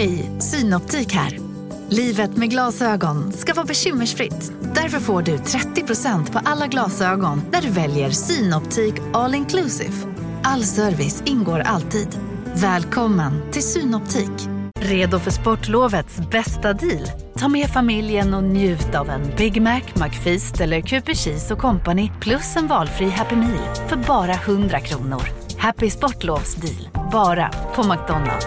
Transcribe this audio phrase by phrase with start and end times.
[0.00, 1.38] Hej, Synoptik här.
[1.88, 4.52] Livet med glasögon ska vara bekymmersfritt.
[4.74, 9.92] Därför får du 30% på alla glasögon när du väljer Synoptik All Inclusive.
[10.42, 12.08] All service ingår alltid.
[12.54, 14.48] Välkommen till Synoptik.
[14.80, 17.06] Redo för sportlovets bästa deal?
[17.38, 22.10] Ta med familjen och njut av en Big Mac, McFeast eller Cooper Cheese och Company
[22.20, 25.22] plus en valfri Happy Meal för bara 100 kronor.
[25.58, 28.46] Happy Sportlovs deal, bara på McDonalds.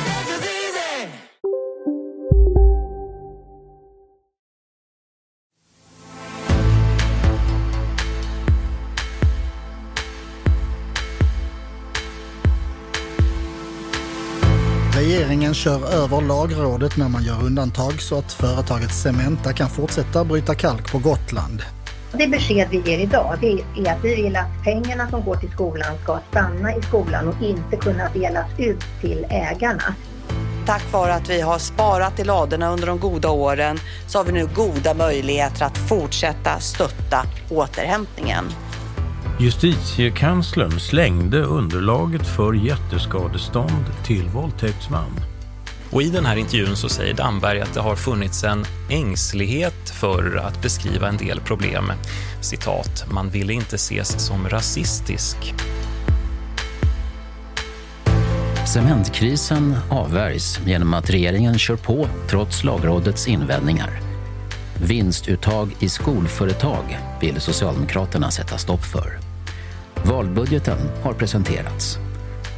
[15.51, 20.55] Regeringen kör över lagrådet när man gör undantag så att företaget Cementa kan fortsätta bryta
[20.55, 21.63] kalk på Gotland.
[22.11, 25.51] Det besked vi ger idag det är att vi vill att pengarna som går till
[25.51, 29.95] skolan ska stanna i skolan och inte kunna delas ut till ägarna.
[30.65, 33.77] Tack vare att vi har sparat i ladorna under de goda åren
[34.07, 38.45] så har vi nu goda möjligheter att fortsätta stötta återhämtningen.
[39.39, 45.30] Justitiekanslern slängde underlaget för jätteskadestånd till våldtäktsman.
[45.91, 50.35] Och i den här intervjun så säger Damberg att det har funnits en ängslighet för
[50.35, 51.91] att beskriva en del problem.
[52.41, 55.53] Citat, man ville inte ses som rasistisk.
[58.73, 63.99] Cementkrisen avvärjs genom att regeringen kör på trots lagrådets invändningar.
[64.83, 69.19] Vinstuttag i skolföretag vill Socialdemokraterna sätta stopp för.
[70.03, 71.99] Valbudgeten har presenterats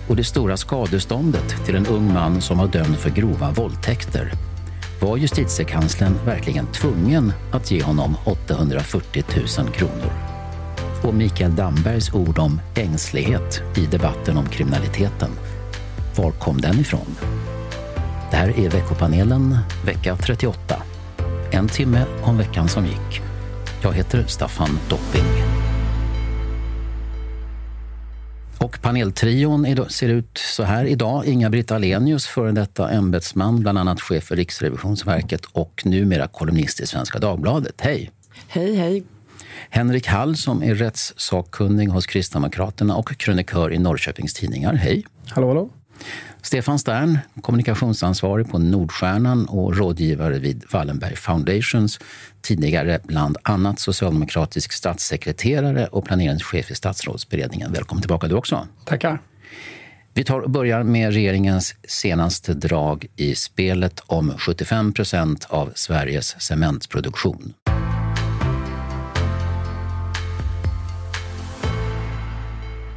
[0.07, 4.31] och det stora skadeståndet till en ung man som var dömd för grova våldtäkter.
[5.01, 9.23] Var justitiekanslern verkligen tvungen att ge honom 840
[9.59, 10.11] 000 kronor?
[11.03, 15.31] Och Mikael Dambergs ord om ängslighet i debatten om kriminaliteten.
[16.15, 17.15] Var kom den ifrån?
[18.31, 20.83] Det här är veckopanelen vecka 38.
[21.51, 23.21] En timme om veckan som gick.
[23.81, 25.42] Jag heter Staffan Dopping.
[28.63, 31.25] Och paneltrion ser ut så här idag.
[31.25, 37.19] Inga-Britt Ahlenius, före detta ämbetsman, bland annat chef för Riksrevisionsverket och numera kolumnist i Svenska
[37.19, 37.81] Dagbladet.
[37.81, 38.11] Hej!
[38.47, 39.03] Hej, hej!
[39.69, 44.73] Henrik Hall som är rättssakkunnig hos Kristdemokraterna och krönikör i Norrköpings Tidningar.
[44.73, 45.05] Hej!
[45.27, 45.69] Hallå, hallå!
[46.41, 51.99] Stefan Stern, kommunikationsansvarig på Nordstjärnan och rådgivare vid Wallenberg Foundations.
[52.43, 57.71] Tidigare bland annat socialdemokratisk statssekreterare och planeringschef i statsrådsberedningen.
[57.71, 58.67] Välkommen tillbaka du också.
[58.85, 59.21] Tackar.
[60.13, 66.41] Vi tar och börjar med regeringens senaste drag i spelet om 75 procent av Sveriges
[66.41, 67.53] cementproduktion.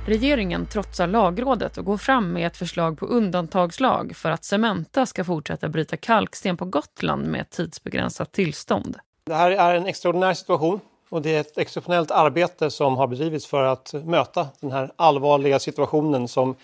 [0.07, 5.25] Regeringen trotsar lagrådet och går fram med ett förslag på undantagslag för att Cementa ska
[5.25, 8.97] fortsätta bryta kalksten på Gotland med ett tidsbegränsat tillstånd.
[9.27, 13.47] Det här är en extraordinär situation och det är ett exceptionellt arbete som har bedrivits
[13.47, 16.55] för att möta den här allvarliga situationen som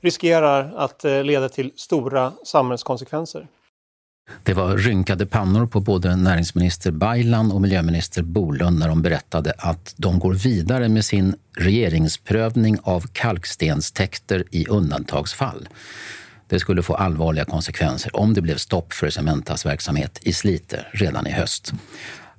[0.00, 3.46] riskerar att eh, leda till stora samhällskonsekvenser.
[4.42, 9.94] Det var rynkade pannor på både näringsminister Baylan och miljöminister Bolund när de berättade att
[9.96, 15.68] de går vidare med sin regeringsprövning av kalkstenstäkter i undantagsfall.
[16.48, 21.26] Det skulle få allvarliga konsekvenser om det blev stopp för Cementas verksamhet i Slite redan
[21.26, 21.72] i höst.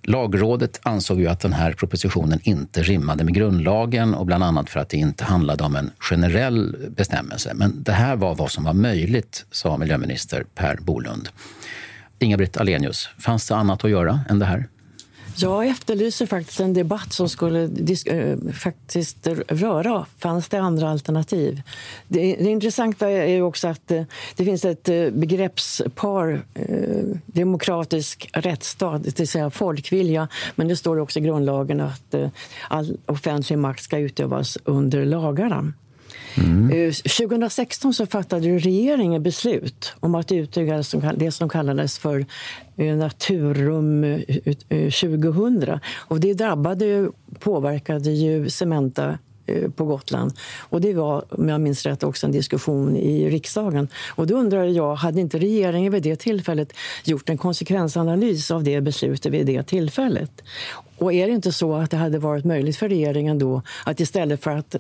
[0.04, 4.80] Lagrådet ansåg ju att den här propositionen inte rimmade med grundlagen och bland annat för
[4.80, 7.54] att det inte handlade om en generell bestämmelse.
[7.54, 11.30] Men det här var vad som var möjligt, sa miljöminister Per Bolund.
[12.20, 14.68] Inga-Britt Alenius, fanns det annat att göra än det här?
[15.42, 17.64] Jag efterlyser faktiskt en debatt som skulle
[18.06, 21.62] äh, faktiskt röra fanns det andra alternativ.
[22.08, 24.04] Det, det intressanta är också att äh,
[24.36, 26.42] det finns ett äh, begreppspar
[27.26, 30.28] demokratisk rättsstat, det vill säga folkvilja.
[30.56, 32.16] Men det står också i grundlagen att
[32.68, 35.74] all offentlig makt ska utövas under lagarna.
[36.40, 36.72] Mm.
[36.72, 40.84] Eh, 2016 så fattade regeringen beslut om att utöka
[41.18, 42.26] det som kallades för
[42.78, 44.22] eh, Naturrum
[44.70, 45.64] 2000.
[45.64, 47.10] Eh, Och det drabbade,
[47.40, 49.18] påverkade ju Cementa
[49.76, 50.34] på Gotland.
[50.60, 53.88] Och Det var, om jag minns rätt, också en diskussion i riksdagen.
[54.16, 58.82] Och Då undrar jag, hade inte regeringen vid det tillfället gjort en konsekvensanalys av det
[58.82, 60.32] beslutet vid det tillfället?
[60.98, 64.44] Och är det inte så att det hade varit möjligt för regeringen då att istället
[64.44, 64.76] för att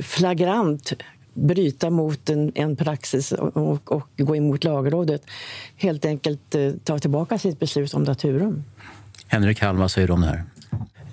[0.00, 0.92] flagrant
[1.34, 5.22] bryta mot en, en praxis och, och, gå emot Lagrådet
[5.76, 8.64] helt enkelt ta tillbaka sitt beslut om Daturum.
[9.26, 10.44] Henrik Hall, vad säger du om det här?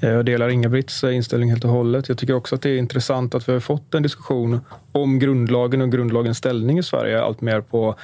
[0.04, 2.10] Jag delar Inga-Britts inställning helt och hållet.
[2.10, 4.60] Jag tycker också att det är intressant att vi har fått en diskussion
[4.92, 7.96] om grundlagen och grundlagens ställning i Sverige allt mer på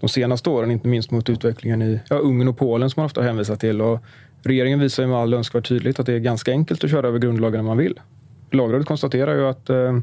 [0.00, 3.22] de senaste åren, inte minst mot utvecklingen i ja, Ungern och Polen som man ofta
[3.22, 3.80] hänvisar till.
[3.80, 4.00] Och
[4.42, 7.56] regeringen visar med all önskvärd tydlighet att det är ganska enkelt att köra över grundlagen
[7.56, 8.00] när man vill.
[8.54, 9.96] Lagrådet konstaterar ju att eh,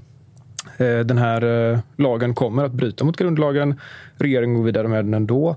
[0.77, 3.79] eh, den här eh, lagen kommer att bryta mot grundlagen.
[4.17, 5.55] Regeringen går vidare med den ändå.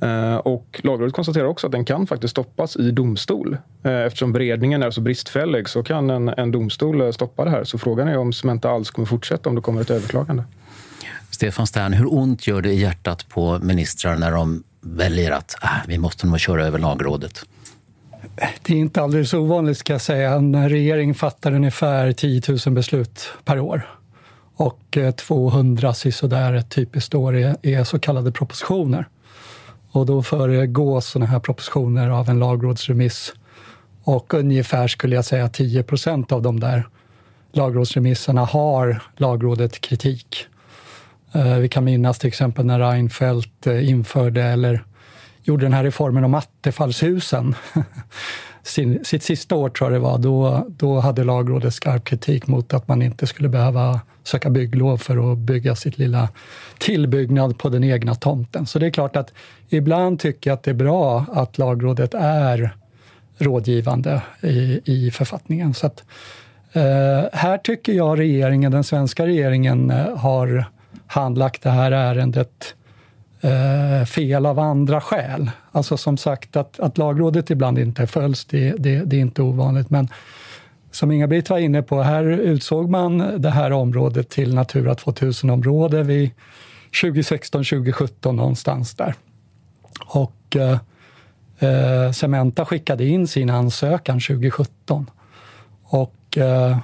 [0.00, 3.56] Eh, och Lagrådet konstaterar också att den kan faktiskt stoppas i domstol.
[3.82, 7.64] Eh, eftersom beredningen är så bristfällig så kan en, en domstol stoppa det här.
[7.64, 10.44] Så frågan är om Cementa alls kommer fortsätta om det kommer ett överklagande.
[11.30, 15.68] Stefan Stern, hur ont gör det i hjärtat på ministrar när de väljer att ah,
[15.86, 17.44] vi måste nog köra över Lagrådet?
[18.36, 20.32] Det är inte alldeles ovanligt ska jag säga.
[20.32, 23.88] En regering fattar ungefär 10 000 beslut per år.
[24.56, 29.08] Och eh, 200 sisådär ett typiskt år är, är så kallade propositioner.
[29.90, 33.34] Och då föregås sådana här propositioner av en lagrådsremiss.
[34.04, 36.88] Och ungefär skulle jag säga 10 procent av de där
[37.52, 40.46] lagrådsremisserna har lagrådet kritik.
[41.32, 44.84] Eh, vi kan minnas till exempel när Reinfeldt eh, införde eller
[45.44, 47.54] gjorde den här reformen om attefallshusen.
[48.62, 52.74] Sin, sitt sista år tror jag det var, då, då hade lagrådet skarp kritik mot
[52.74, 56.28] att man inte skulle behöva söka bygglov för att bygga sitt lilla
[56.78, 58.66] tillbyggnad på den egna tomten.
[58.66, 59.32] Så det är klart att
[59.68, 62.76] ibland tycker jag att det är bra att lagrådet är
[63.38, 65.74] rådgivande i, i författningen.
[65.74, 66.04] Så att,
[66.72, 66.82] eh,
[67.32, 70.64] här tycker jag regeringen, den svenska regeringen eh, har
[71.06, 72.74] handlagt det här ärendet
[73.44, 75.50] eh, fel av andra skäl.
[75.72, 79.90] Alltså som sagt att, att lagrådet ibland inte följs, det, det, det är inte ovanligt.
[79.90, 80.08] Men
[80.90, 86.30] som Inga-Britt var inne på, här utsåg man det här området till Natura 2000-område vid
[87.02, 89.14] 2016-2017 någonstans där.
[90.06, 90.78] Och eh,
[91.58, 95.10] eh, Cementa skickade in sin ansökan 2017.
[95.84, 96.78] Och eh,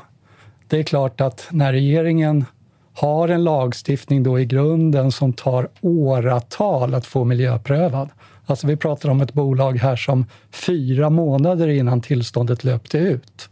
[0.68, 2.44] det är klart att när regeringen
[2.92, 8.08] har en lagstiftning då i grunden som tar åratal att få miljöprövad.
[8.46, 13.48] Alltså vi pratar om ett bolag här som fyra månader innan tillståndet löpte ut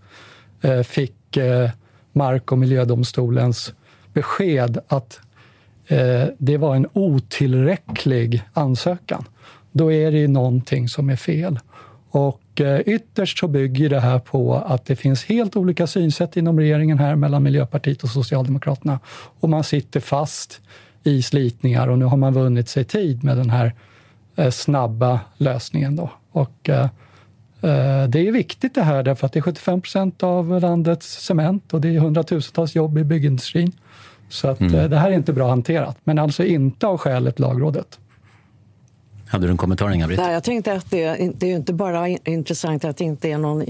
[0.61, 1.71] eh, fick eh,
[2.13, 3.73] Mark och miljödomstolens
[4.13, 5.21] besked att
[5.87, 9.25] eh, det var en otillräcklig ansökan.
[9.73, 11.59] Då är det ju någonting som är fel.
[12.11, 16.59] Och eh, ytterst så bygger det här på att det finns helt olika synsätt inom
[16.59, 19.01] regeringen här mellan Miljöpartiet och Socialdemokraterna.
[19.41, 20.61] Och man sitter fast
[21.03, 23.75] i slitningar och nu har man vunnit sig tid med den här
[24.37, 25.97] eh, snabba lösningen.
[25.97, 26.11] Då.
[26.33, 26.89] Och, eh,
[28.09, 31.81] det är viktigt det här därför att det är 75 procent av landets cement och
[31.81, 33.73] det är hundratusentals jobb i byggindustrin.
[34.29, 34.91] Så att mm.
[34.91, 37.99] det här är inte bra hanterat, men alltså inte av skälet Lagrådet.
[39.31, 40.19] Hade du en kommentar, Inga-Britt?
[40.19, 43.65] jag tänkte att det, det är inte bara intressant att det inte är någon,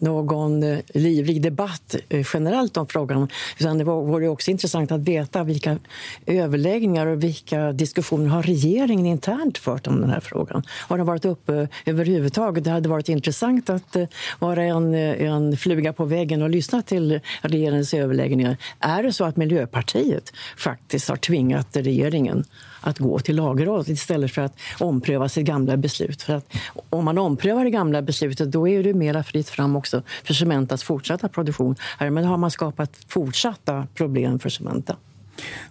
[0.00, 3.28] någon eh, livlig debatt eh, generellt om frågan.
[3.58, 5.78] Utan det vore också intressant att veta vilka
[6.26, 10.62] överläggningar och vilka diskussioner har regeringen internt fört om den här frågan.
[10.88, 12.64] Har den varit uppe överhuvudtaget?
[12.64, 14.06] Det hade varit intressant att eh,
[14.38, 18.56] vara en, en fluga på väggen och lyssna till regeringens överläggningar.
[18.78, 22.44] Är det så att Miljöpartiet faktiskt har tvingat regeringen
[22.82, 26.22] att gå till Lagrådet istället för att ompröva sitt gamla beslut.
[26.22, 26.54] För att
[26.90, 30.82] om man omprövar det gamla beslutet då är det mera fritt fram också för Cementas
[30.82, 31.76] fortsatta produktion.
[31.98, 34.96] Härmed har man skapat fortsatta problem för Cementa.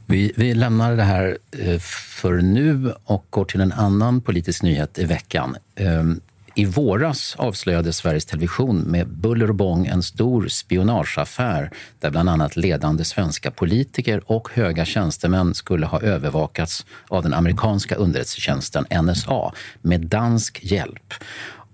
[0.05, 1.79] Vi, vi lämnar det här eh,
[2.19, 5.55] för nu och går till en annan politisk nyhet i veckan.
[5.75, 6.19] Ehm,
[6.55, 12.55] i våras avslöjade Sveriges Television med buller och bång en stor spionageaffär där bland annat
[12.55, 20.01] ledande svenska politiker och höga tjänstemän skulle ha övervakats av den amerikanska underrättelsetjänsten NSA med
[20.01, 21.13] dansk hjälp.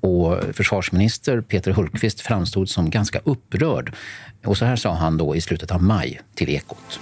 [0.01, 3.93] Och försvarsminister Peter Hultqvist framstod som ganska upprörd.
[4.45, 6.99] Och så här sa han då i slutet av maj till Ekot.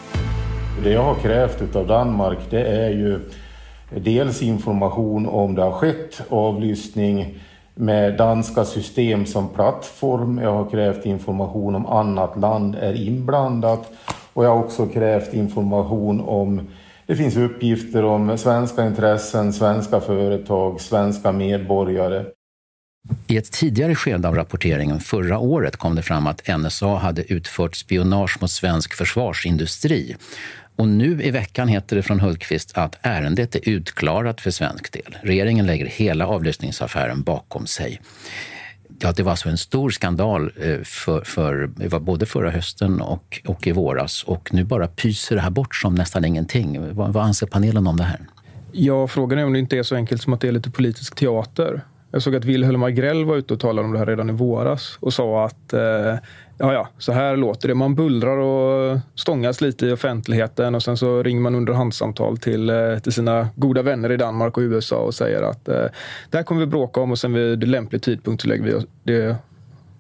[0.84, 3.20] Det jag har krävt av Danmark det är ju
[3.90, 7.40] dels information om det har skett avlyssning
[7.76, 10.38] med danska system som plattform.
[10.38, 13.92] Jag har krävt information om annat land är inblandat
[14.34, 16.62] och jag har också krävt information om
[17.08, 22.26] det finns uppgifter om svenska intressen, svenska företag, svenska medborgare.
[23.28, 27.76] I ett tidigare skede av rapporteringen förra året kom det fram att NSA hade utfört
[27.76, 30.16] spionage mot svensk försvarsindustri
[30.76, 35.18] och nu i veckan heter det från Hultqvist att ärendet är utklarat för svensk del.
[35.22, 38.02] Regeringen lägger hela avlyssningsaffären bakom sig.
[39.00, 43.42] Ja, det var alltså en stor skandal eh, för, för, för, både förra hösten och,
[43.46, 44.24] och i våras.
[44.24, 46.96] Och nu bara pyser det här bort som nästan ingenting.
[46.96, 48.20] Vad, vad anser panelen om det här?
[48.72, 51.16] Ja, frågan är om det inte är så enkelt som att det är lite politisk
[51.16, 51.82] teater.
[52.12, 54.98] Jag såg att Wilhelm Agrell var ute och talade om det här redan i våras
[55.00, 56.16] och sa att eh,
[56.58, 57.76] ja, ja, så här låter det.
[57.76, 63.00] Man bullrar och stångas lite i offentligheten och sen så ringer man underhandssamtal till, eh,
[63.04, 65.86] till sina goda vänner i Danmark och USA och säger att eh,
[66.30, 69.36] det här kommer vi bråka om och sen vid lämplig tidpunkt så lägger vi det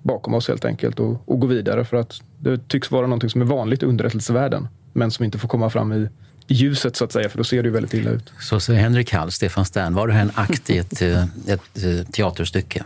[0.01, 3.41] bakom oss helt enkelt och, och går vidare för att det tycks vara någonting som
[3.41, 6.09] är vanligt i underrättelsevärlden men som inte får komma fram i
[6.47, 8.33] ljuset så att säga, för då ser det ju väldigt illa ut.
[8.39, 11.77] Så säger Henrik Hall, Stefan Stern, var det här en akt i ett, eh, ett,
[11.77, 12.83] ett teaterstycke?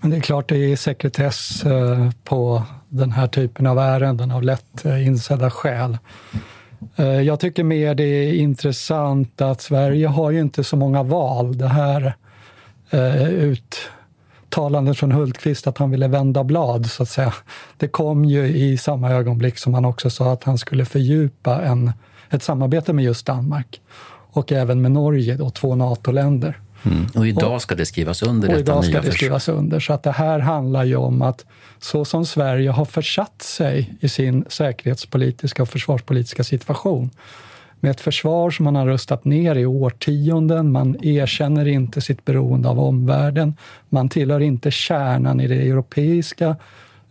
[0.00, 4.42] Men det är klart det är sekretess eh, på den här typen av ärenden av
[4.42, 5.98] lätt eh, insedda skäl.
[6.96, 11.58] Eh, jag tycker mer det är intressant att Sverige har ju inte så många val.
[11.58, 12.14] Det här
[13.30, 17.34] uttalandet från Hultqvist att han ville vända blad, så att säga.
[17.76, 21.92] Det kom ju i samma ögonblick som han också sa att han skulle fördjupa en
[22.30, 23.80] ett samarbete med just Danmark
[24.30, 26.60] och även med Norge, då, två NATO-länder.
[26.82, 27.06] Mm.
[27.14, 29.80] Och idag ska det skrivas under och detta idag ska det skrivas under.
[29.80, 31.44] Så att det här handlar ju om att
[31.78, 37.10] så som Sverige har försatt sig i sin säkerhetspolitiska och försvarspolitiska situation
[37.80, 40.72] med ett försvar som man har rustat ner i årtionden.
[40.72, 43.56] Man erkänner inte sitt beroende av omvärlden.
[43.88, 46.56] Man tillhör inte kärnan i det europeiska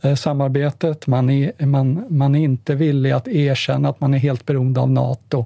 [0.02, 1.08] Eh, samarbetet.
[1.08, 4.90] Man är, man, man är inte villig att erkänna att man är helt beroende av
[4.90, 5.46] Nato.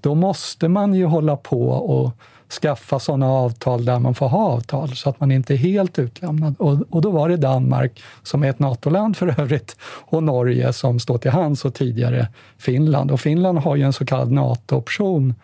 [0.00, 2.12] Då måste man ju hålla på och
[2.50, 6.54] skaffa sådana avtal där man får ha avtal så att man inte är helt utlämnad.
[6.58, 11.00] Och, och då var det Danmark, som är ett NATO-land för övrigt, och Norge som
[11.00, 13.10] står till hands och tidigare Finland.
[13.10, 15.34] Och Finland har ju en så kallad NATO-option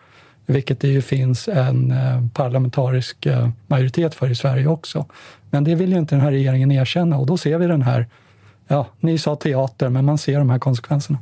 [0.45, 5.05] vilket det ju finns en eh, parlamentarisk eh, majoritet för i Sverige också.
[5.49, 8.07] Men det vill ju inte den här regeringen erkänna och då ser vi den här
[8.67, 11.19] ja, ni sa teater, men man ser de här konsekvenserna.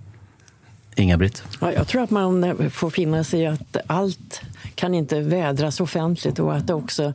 [0.96, 1.44] Inga-Britt?
[1.62, 4.42] Ja, jag tror att man eh, får finna sig i att allt
[4.76, 7.14] kan inte vädras offentligt och att också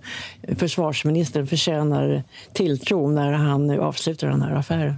[0.56, 2.22] försvarsministern förtjänar
[2.52, 4.96] tilltro när han nu avslutar den här affären.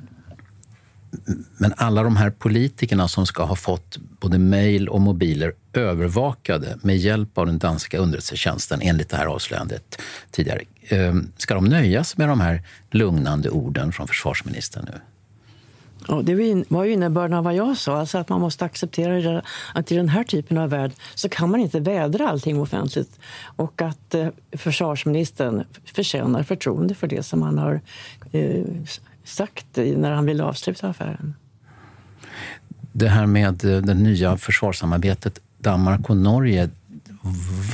[1.59, 6.97] Men alla de här politikerna som ska ha fått både mejl och mobiler övervakade med
[6.97, 10.61] hjälp av den danska underrättelsetjänsten enligt det här avslöjandet tidigare.
[10.83, 15.01] Eh, ska de nöjas med de här lugnande orden från försvarsministern nu?
[16.07, 19.43] Ja, det var ju innebörden av vad jag sa, alltså att man måste acceptera
[19.75, 23.19] att i den här typen av värld så kan man inte vädra allting offentligt
[23.57, 27.81] och att eh, försvarsministern förtjänar förtroende för det som han har
[28.33, 28.65] eh,
[29.25, 31.35] sagt när han ville avsluta affären.
[32.93, 36.71] Det här med eh, det nya försvarssamarbetet Danmark och Norge,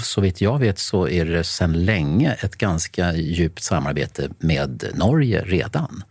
[0.02, 5.42] så vitt jag vet så är det sedan länge ett ganska djupt samarbete med Norge
[5.44, 6.02] redan.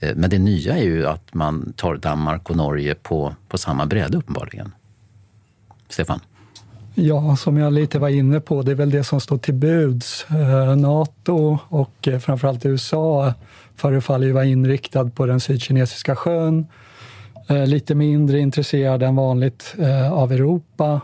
[0.00, 3.86] Eh, men det nya är ju att man tar Danmark och Norge på, på samma
[3.86, 4.72] bredd uppenbarligen.
[5.88, 6.20] Stefan?
[6.94, 10.26] Ja, som jag lite var inne på, det är väl det som står till buds.
[10.30, 13.34] Eh, Nato och eh, framförallt USA
[13.76, 16.66] förefaller ju vara inriktad på den sydkinesiska sjön.
[17.66, 19.74] Lite mindre intresserad än vanligt
[20.12, 21.00] av Europa.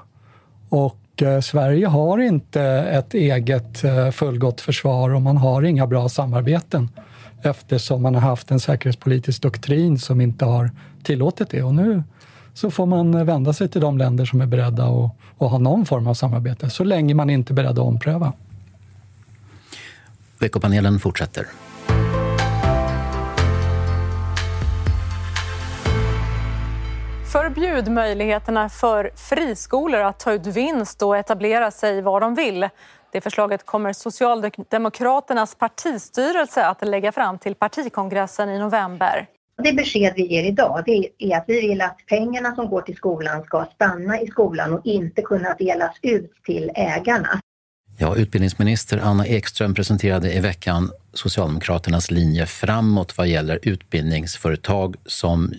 [0.68, 3.82] Och Sverige har inte ett eget
[4.12, 6.88] fullgott försvar och man har inga bra samarbeten
[7.42, 10.70] eftersom man har haft en säkerhetspolitisk doktrin som inte har
[11.02, 11.62] tillåtit det.
[11.62, 12.02] Och nu
[12.54, 15.87] så får man vända sig till de länder som är beredda att, att ha någon
[15.87, 18.32] form av samarbete, så länge man inte är beredd att ompröva.
[20.38, 21.47] Veckopanelen fortsätter.
[27.32, 32.68] Förbjud möjligheterna för friskolor att ta ut vinst och etablera sig var de vill.
[33.12, 39.26] Det förslaget kommer Socialdemokraternas partistyrelse att lägga fram till partikongressen i november.
[39.62, 42.97] Det besked vi ger idag det är att vi vill att pengarna som går till
[42.97, 47.40] skolan ska stanna i skolan och inte kunna delas ut till ägarna.
[47.99, 55.52] Ja, utbildningsminister Anna Ekström presenterade i veckan Socialdemokraternas linje framåt vad gäller utbildningsföretag som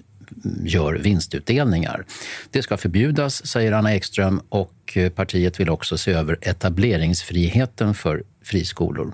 [0.64, 2.06] gör vinstutdelningar.
[2.52, 8.24] Det ska förbjudas, säger Anna Ekström och eh, partiet vill också se över etableringsfriheten för
[8.44, 9.14] friskolor.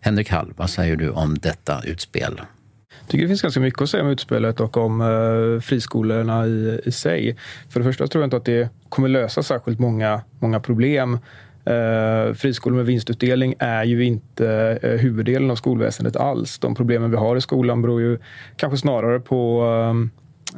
[0.00, 2.40] Henrik Hall, vad säger du om detta utspel?
[3.00, 6.80] Jag tycker det finns ganska mycket att säga om utspelet och om eh, friskolorna i,
[6.84, 7.36] i sig.
[7.68, 11.18] För det första tror jag inte att det kommer lösa särskilt många, många problem.
[11.66, 16.58] Eh, friskolor med vinstutdelning är ju inte eh, huvuddelen av skolväsendet alls.
[16.58, 18.18] De problemen vi har i skolan beror ju
[18.56, 19.64] kanske snarare på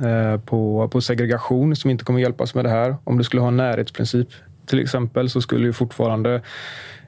[0.00, 2.96] eh, eh på, på segregation som inte kommer hjälpas med det här.
[3.04, 4.28] Om du skulle ha en närhetsprincip
[4.66, 6.34] till exempel så skulle ju fortfarande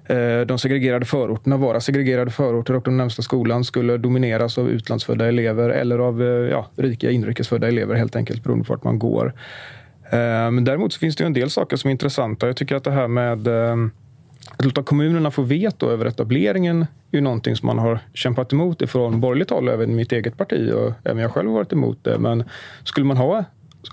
[0.07, 5.26] eh, de segregerade förorterna vara segregerade förorter och den närmsta skolan skulle domineras av utlandsfödda
[5.26, 9.33] elever eller av eh, ja, rika inrikesfödda elever helt enkelt beroende på vart man går.
[10.11, 12.47] Eh, men däremot så finns det en del saker som är intressanta.
[12.47, 13.77] Jag tycker att det här med eh,
[14.57, 16.87] att låta kommunerna få veto över etableringen är
[17.17, 20.93] ju någonting som man har kämpat emot ifrån borgerligt håll, även mitt eget parti och
[21.05, 22.19] även jag själv har varit emot det.
[22.19, 22.45] Men
[22.85, 23.45] skulle man ha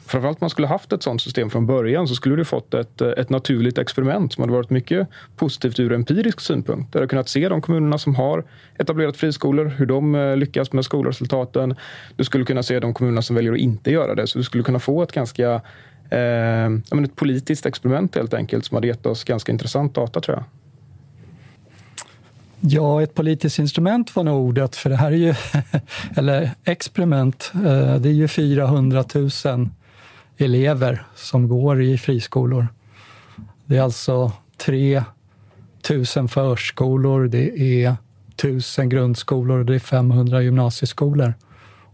[0.05, 3.09] framförallt man skulle haft ett sådant system från början så skulle du fått ett, eh,
[3.09, 6.93] ett naturligt experiment som hade varit mycket positivt ur empirisk synpunkt.
[6.93, 8.43] Där du kunnat se de kommunerna som har
[8.77, 11.75] etablerat friskolor, hur de lyckas med skolresultaten.
[12.15, 14.27] Du skulle kunna se de kommunerna som väljer att inte göra det.
[14.27, 15.61] Så du skulle kunna få ett ganska
[16.09, 20.45] eh, ett politiskt experiment helt enkelt som hade gett oss ganska intressant data tror jag.
[22.59, 25.33] Ja, ett politiskt instrument var nog ordet, för det här är ju,
[26.15, 29.69] eller experiment, eh, det är ju 400 000
[30.37, 32.67] elever som går i friskolor.
[33.65, 35.03] Det är alltså 3
[36.15, 37.95] 000 förskolor, det är
[38.35, 41.33] 1000 grundskolor och det är 500 gymnasieskolor.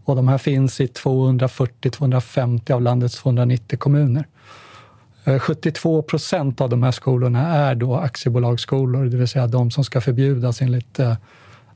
[0.04, 4.26] Och de här finns i 240-250 av landets 290 kommuner.
[5.24, 9.84] Eh, 72 procent av de här skolorna är då aktiebolagsskolor, det vill säga de som
[9.84, 11.14] ska förbjudas enligt eh,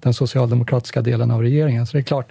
[0.01, 1.87] den socialdemokratiska delen av regeringen.
[1.87, 2.29] Så det är klart,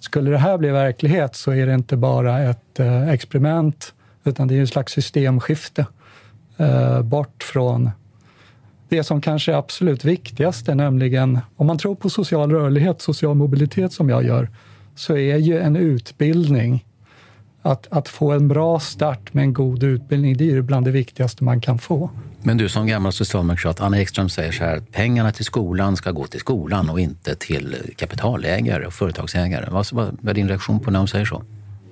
[0.00, 4.56] skulle det här bli verklighet så är det inte bara ett eh, experiment, utan det
[4.56, 5.86] är en slags systemskifte
[7.02, 7.90] bort från
[8.88, 13.92] det som kanske är absolut viktigaste, nämligen om man tror på social rörlighet, social mobilitet
[13.92, 14.48] som jag gör,
[14.98, 16.84] så är ju en utbildning
[17.62, 21.44] att, att få en bra start med en god utbildning, det är bland det viktigaste
[21.44, 22.10] man kan få.
[22.42, 26.26] Men du som gammal socialdemokrat, Anna Ekström säger så här, pengarna till skolan ska gå
[26.26, 29.70] till skolan och inte till kapitalägare och företagsägare.
[29.70, 31.42] Vad, vad är din reaktion på när hon säger så?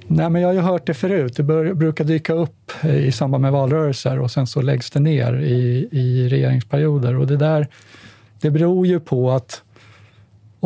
[0.07, 1.37] Nej, men jag har ju hört det förut.
[1.37, 5.35] Det bör, brukar dyka upp i samband med valrörelser och sen så läggs det ner
[5.35, 7.17] i, i regeringsperioder.
[7.17, 7.69] Och det där
[8.41, 9.63] det beror ju på att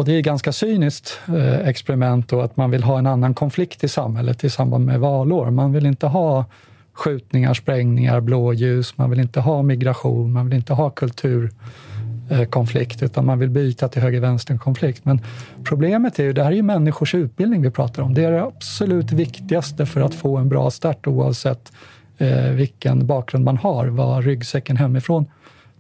[0.01, 3.85] och det är ganska cyniskt eh, experiment och att man vill ha en annan konflikt
[3.85, 5.51] i samhället i samband med valår.
[5.51, 6.45] Man vill inte ha
[6.93, 13.39] skjutningar, sprängningar, blåljus, man vill inte ha migration, man vill inte ha kulturkonflikt, utan man
[13.39, 15.05] vill byta till höger-vänster-konflikt.
[15.05, 15.21] Men
[15.65, 18.15] problemet är ju, det här är ju människors utbildning vi pratar om.
[18.15, 21.73] Det är det absolut viktigaste för att få en bra start oavsett
[22.19, 25.27] eh, vilken bakgrund man har, vad ryggsäcken hemifrån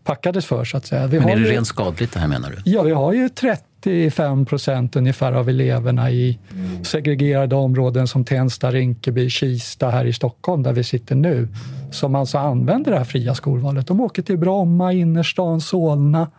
[0.04, 1.06] packades för, så att säga.
[1.06, 2.56] Vi Men är det ju, rent skadligt det här menar du?
[2.70, 6.38] Ja, vi har ju 30 95 procent ungefär av eleverna i
[6.82, 11.48] segregerade områden som Tensta, Rinkeby, Kista här i Stockholm där vi sitter nu,
[11.90, 13.86] som alltså använder det här fria skolvalet.
[13.86, 16.30] De åker till Bromma, innerstan, Solna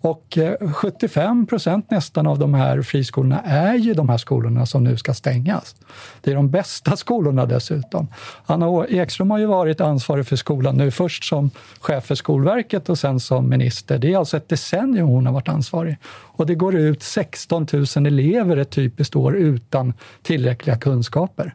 [0.00, 4.84] och eh, 75 procent nästan av de här friskolorna är ju de här skolorna som
[4.84, 5.76] nu ska stängas.
[6.20, 8.08] Det är de bästa skolorna dessutom.
[8.46, 12.98] Anna Ekström har ju varit ansvarig för skolan nu, först som chef för Skolverket och
[12.98, 13.98] sen som minister.
[13.98, 15.96] Det är alltså ett decennium hon har varit ansvarig.
[16.06, 21.54] Och det går ut 16 000 elever ett typiskt år utan tillräckliga kunskaper.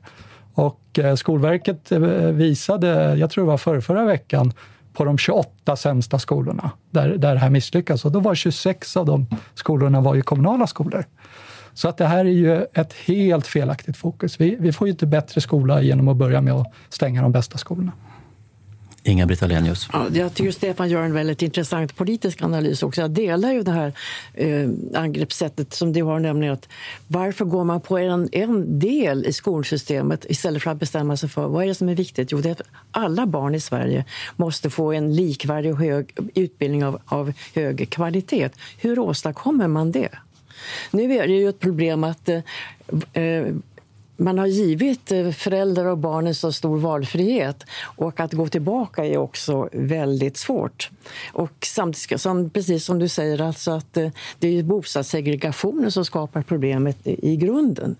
[0.53, 4.53] Och eh, Skolverket eh, visade, jag tror det var förra, förra veckan,
[4.93, 8.05] på de 28 sämsta skolorna där, där det här misslyckas.
[8.05, 11.05] Och då var 26 av de skolorna var ju kommunala skolor.
[11.73, 14.41] Så att det här är ju ett helt felaktigt fokus.
[14.41, 17.57] Vi, vi får ju inte bättre skola genom att börja med att stänga de bästa
[17.57, 17.91] skolorna.
[19.03, 19.89] Inga-Britt Ahlenius.
[19.93, 23.01] Ja, jag tycker Stefan gör en väldigt intressant politisk analys också.
[23.01, 23.93] Jag delar ju det här
[24.33, 26.69] eh, angreppssättet som du har, nämligen att
[27.07, 31.47] varför går man på en, en del i skolsystemet istället för att bestämma sig för
[31.47, 32.31] vad är det som är viktigt?
[32.31, 32.61] Jo, det är att
[32.91, 38.49] alla barn i Sverige måste få en likvärdig och hög utbildning av, av hög kvalitet.
[38.77, 40.09] Hur åstadkommer man det?
[40.91, 42.41] Nu är det ju ett problem att eh,
[43.13, 43.45] eh
[44.17, 49.17] man har givit eh, föräldrar och barn så stor valfrihet och att gå tillbaka är
[49.17, 50.89] också väldigt svårt.
[51.33, 56.41] Och samtidigt, som, precis som du säger, alltså att eh, det är bostadssegregationen som skapar
[56.41, 57.95] problemet i grunden.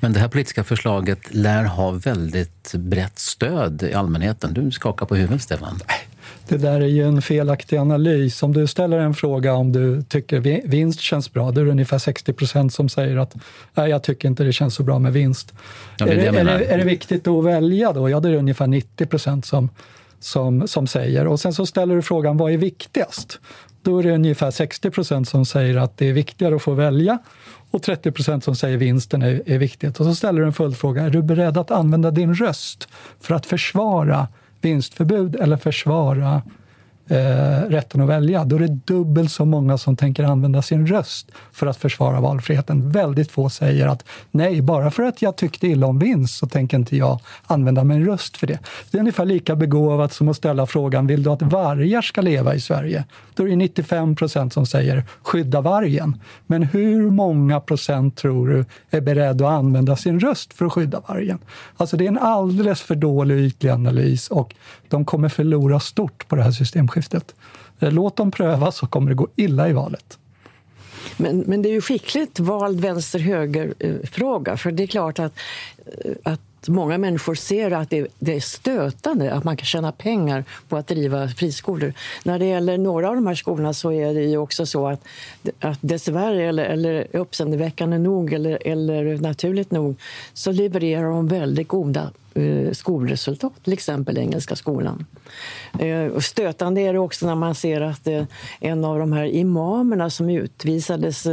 [0.00, 4.54] Men det här politiska förslaget lär ha väldigt brett stöd i allmänheten.
[4.54, 5.80] Du skakar på huvudet, Stefan.
[6.48, 8.42] Det där är ju en felaktig analys.
[8.42, 11.98] Om du ställer en fråga om du tycker vinst känns bra, då är det ungefär
[11.98, 13.34] 60 procent som säger att
[13.74, 15.52] nej, jag tycker inte det känns så bra med vinst.
[15.98, 18.10] Ja, det är, det är, det, är, det, viktigt att välja då?
[18.10, 19.68] Ja, det är ungefär 90 procent som,
[20.20, 21.26] som, som säger.
[21.26, 23.38] Och sen så ställer du frågan, vad är viktigast?
[23.82, 27.18] Då är det ungefär 60 procent som säger att det är viktigare att få välja
[27.70, 30.00] och 30 procent som säger vinsten är, är viktigt.
[30.00, 32.88] Och så ställer du en följdfråga, är du beredd att använda din röst
[33.20, 34.28] för att försvara
[34.66, 36.42] vinstförbud eller försvara
[37.08, 41.30] eh, rätten att välja, då är det dubbelt så många som tänker använda sin röst
[41.52, 42.90] för att försvara valfriheten.
[42.90, 46.76] Väldigt få säger att nej, bara för att jag tyckte illa om vinst så tänker
[46.76, 48.58] inte jag använda min röst för det.
[48.90, 52.54] Det är ungefär lika begåvat som att ställa frågan, vill du att vargar ska leva
[52.54, 53.04] i Sverige?
[53.34, 56.22] Då är det 95 procent som säger skydda vargen.
[56.46, 61.02] Men hur många procent tror du är beredda att använda sin röst för att skydda
[61.08, 61.38] vargen?
[61.76, 64.54] Alltså det är en alldeles för dålig ytlig analys och
[64.88, 66.95] de kommer förlora stort på det här systemskiftet.
[67.80, 70.18] Eh, låt dem pröva så kommer det gå illa i valet.
[71.16, 74.56] Men, men det är ju skickligt vald vänster-höger-fråga.
[74.56, 75.32] För det är klart att,
[76.04, 80.44] eh, att många människor ser att det, det, är stötande att man kan tjäna pengar
[80.68, 81.92] på att driva friskolor.
[82.24, 85.00] När det gäller några av de här skolorna så är det ju också så att,
[85.60, 89.96] att dessvärre, eller, eller uppseendeväckande nog eller, eller naturligt nog,
[90.34, 95.06] så levererar de väldigt goda Eh, skolresultat, till exempel Engelska skolan.
[95.78, 98.24] Eh, stötande är det också när man ser att eh,
[98.60, 101.26] en av de här imamerna som utvisades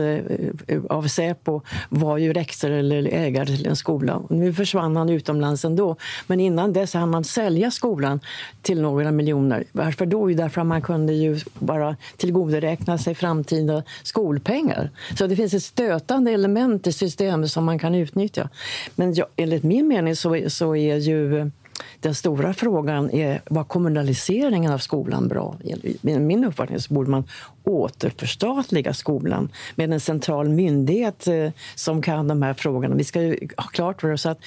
[0.89, 4.22] av Säpo var ju rektor eller ägare till en skola.
[4.30, 5.96] Nu försvann han utomlands ändå,
[6.28, 8.20] men innan dess hann man sälja skolan
[8.62, 9.63] till några miljoner.
[9.72, 10.32] Varför då?
[10.32, 14.89] Jo, Därför att man kunde ju bara tillgodoräkna sig framtida skolpengar.
[15.18, 18.50] Så det finns ett stötande element i systemet som man kan utnyttja.
[18.96, 21.51] Men jag, enligt min mening så, så är är ju
[22.04, 25.56] den stora frågan är var kommunaliseringen av skolan bra?
[25.63, 27.24] Enligt min uppfattning så borde man
[27.63, 32.96] återförstatliga skolan med en central myndighet eh, som kan de här frågorna.
[32.96, 33.20] Vi ska
[33.58, 34.39] ha klart för oss att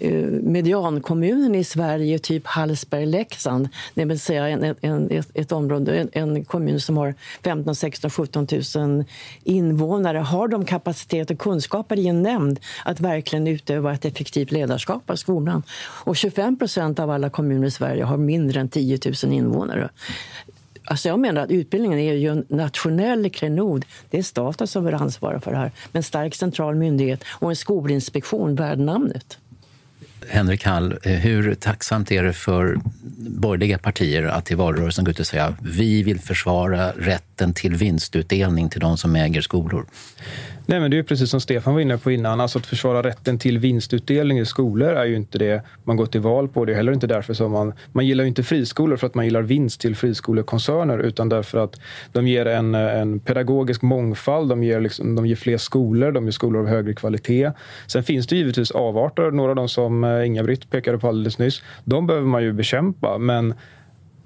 [0.00, 6.10] eh, mediankommunen i Sverige, typ Hallsberg-Leksand, det vill säga en, en, ett, ett område, en,
[6.12, 9.04] en, kommun som har 15, 16, 17 000
[9.44, 15.10] invånare, har de kapacitet och kunskaper i en nämnd att verkligen utöva ett effektivt ledarskap
[15.10, 15.62] av skolan.
[16.04, 19.88] Och 25 procent av alla kommuner i Sverige har mindre än 10 000 invånare.
[20.84, 23.84] Alltså jag menar att utbildningen är ju en nationell klenod.
[24.10, 25.72] Det är staten som bör ansvara för det här.
[25.92, 29.38] Med en stark central myndighet och en skolinspektion värd namnet.
[30.28, 32.78] Henrik Hall, eh, hur tacksamt är det för
[33.18, 38.68] borgerliga partier att i valrörelsen gå ut och säga vi vill försvara rätten till vinstutdelning
[38.68, 39.86] till de som äger skolor?
[40.70, 42.40] Nej, men det är precis som Stefan var inne på innan.
[42.40, 46.20] Alltså att försvara rätten till vinstutdelning i skolor är ju inte det man går till
[46.20, 46.64] val på.
[46.64, 47.72] Det är heller inte därför som man...
[47.92, 51.80] Man gillar ju inte friskolor för att man gillar vinst till friskolekoncerner utan därför att
[52.12, 56.32] de ger en, en pedagogisk mångfald, de ger, liksom, de ger fler skolor, de ger
[56.32, 57.50] skolor av högre kvalitet.
[57.86, 61.62] Sen finns det givetvis avarter, några av dem som eh, Inga-Britt pekade på alldeles nyss.
[61.84, 63.54] De behöver man ju bekämpa, men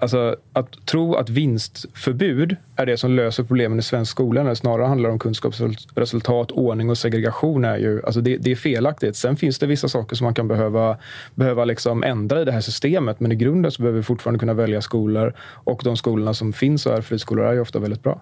[0.03, 4.55] Alltså, att tro att vinstförbud är det som löser problemen i svensk skola när det
[4.55, 9.15] snarare handlar om kunskapsresultat, ordning och segregation är ju alltså det, det, är felaktigt.
[9.15, 10.97] Sen finns det vissa saker som man kan behöva,
[11.35, 14.53] behöva liksom ändra i det här systemet men i grunden så behöver vi fortfarande kunna
[14.53, 18.21] välja skolor och de skolorna som finns och är friskolor är ju ofta väldigt bra.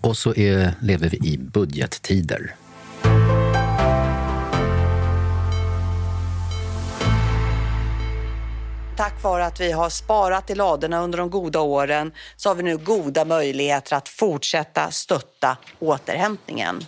[0.00, 2.54] Och så är, lever vi i budgettider.
[9.00, 12.62] Tack vare att vi har sparat i ladorna under de goda åren så har vi
[12.62, 16.80] nu goda möjligheter att fortsätta stötta återhämtningen.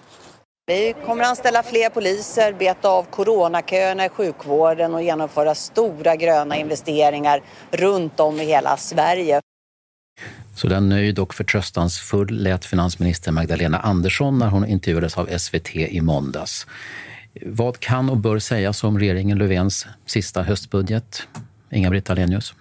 [0.67, 6.57] Vi kommer att anställa fler poliser, beta av coronaköerna i sjukvården och genomföra stora gröna
[6.57, 9.41] investeringar runt om i hela Sverige.
[10.57, 16.01] Så den nöjd och förtröstansfull lät finansminister Magdalena Andersson när hon intervjuades av SVT i
[16.01, 16.67] måndags.
[17.47, 21.27] Vad kan och bör sägas om regeringen Löfvens sista höstbudget?
[21.73, 22.55] Inga-Britt Ahlenius?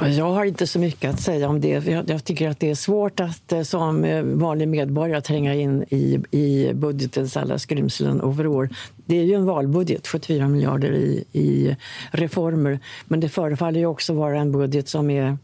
[0.00, 1.86] Jag har inte så mycket att säga om det.
[2.08, 6.18] Jag tycker att det är svårt att eh, som eh, vanlig medborgare tränga in i,
[6.30, 8.68] i budgetens alla skrymslen och vrår.
[9.08, 11.76] Det är ju en valbudget, 74 miljarder i, i
[12.10, 12.80] reformer.
[13.04, 15.38] Men det förefaller ju också vara en budget som är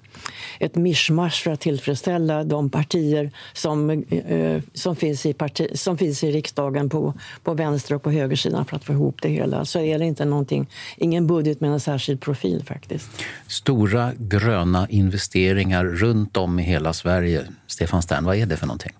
[0.58, 6.24] ett mischmasch för att tillfredsställa de partier som, eh, som, finns, i parti, som finns
[6.24, 9.64] i riksdagen på, på vänster och på högersidan för att få ihop det hela.
[9.64, 13.10] Så är det inte någonting, ingen budget med en särskild profil faktiskt.
[13.46, 17.42] Stora gröna investeringar runt om i hela Sverige.
[17.66, 18.92] Stefan Stern, vad är det för någonting?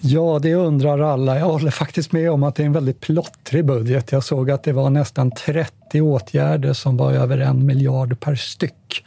[0.00, 1.38] Ja, det undrar alla.
[1.38, 4.12] Jag håller faktiskt med om att det är en väldigt plottrig budget.
[4.12, 9.04] Jag såg att det var nästan 30 åtgärder som var över en miljard per styck.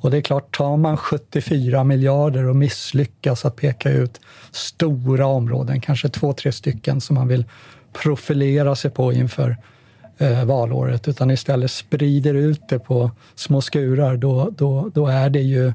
[0.00, 4.20] Och det är klart, tar man 74 miljarder och misslyckas att peka ut
[4.50, 7.44] stora områden, kanske två, tre stycken som man vill
[7.92, 9.56] profilera sig på inför
[10.18, 15.42] eh, valåret, utan istället sprider ut det på små skurar, då, då, då är det
[15.42, 15.72] ju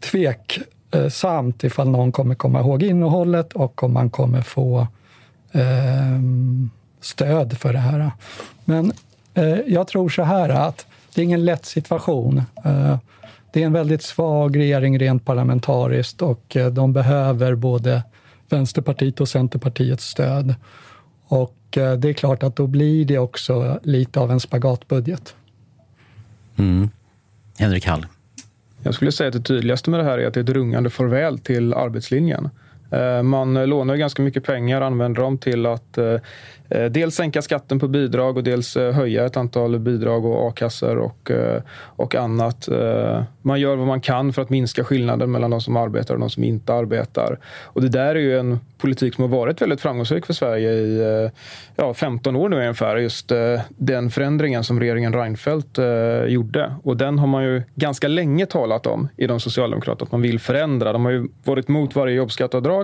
[0.00, 0.60] tvek.
[0.90, 4.86] Eh, samt ifall någon kommer komma ihåg innehållet och om man kommer få
[5.52, 6.20] eh,
[7.00, 8.10] stöd för det här.
[8.64, 8.92] Men
[9.34, 12.42] eh, jag tror så här att det är ingen lätt situation.
[12.64, 12.98] Eh,
[13.52, 18.02] det är en väldigt svag regering rent parlamentariskt och eh, de behöver både
[18.48, 20.54] Vänsterpartiet och Centerpartiets stöd.
[21.26, 25.34] Och eh, det är klart att då blir det också lite av en spagatbudget.
[26.56, 26.90] Mm.
[27.58, 28.06] Henrik Hall.
[28.82, 30.90] Jag skulle säga att det tydligaste med det här är att det är ett rungande
[30.90, 32.48] farväl till arbetslinjen.
[32.90, 36.14] Eh, man lånar ganska mycket pengar, använder dem till att eh,
[36.68, 41.30] eh, dels sänka skatten på bidrag och dels höja ett antal bidrag och a-kassor och,
[41.80, 42.68] och annat.
[43.42, 46.30] Man gör vad man kan för att minska skillnaden mellan de som arbetar och de
[46.30, 47.38] som inte arbetar.
[47.64, 51.30] Och det där är ju en politik som har varit väldigt framgångsrik för Sverige i
[51.76, 52.96] ja, 15 år nu ungefär.
[52.96, 53.32] Just
[53.68, 55.78] den förändringen som regeringen Reinfeldt
[56.26, 56.74] gjorde.
[56.82, 60.40] Och den har man ju ganska länge talat om i de socialdemokraterna, att man vill
[60.40, 60.92] förändra.
[60.92, 62.79] De har ju varit mot varje jobbskatteavdrag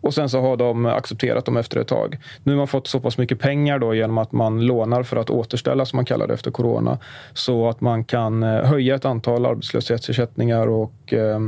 [0.00, 2.18] och sen så har de accepterat dem efter ett tag.
[2.42, 5.30] Nu har man fått så pass mycket pengar då genom att man lånar för att
[5.30, 6.98] återställa, som man kallar det, efter corona.
[7.32, 11.40] Så att man kan eh, höja ett antal arbetslöshetsersättningar och, eh,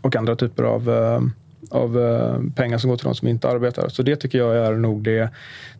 [0.00, 1.20] och andra typer av eh,
[1.70, 1.92] av
[2.56, 3.88] pengar som går till de som inte arbetar.
[3.88, 5.30] Så det tycker jag är nog det,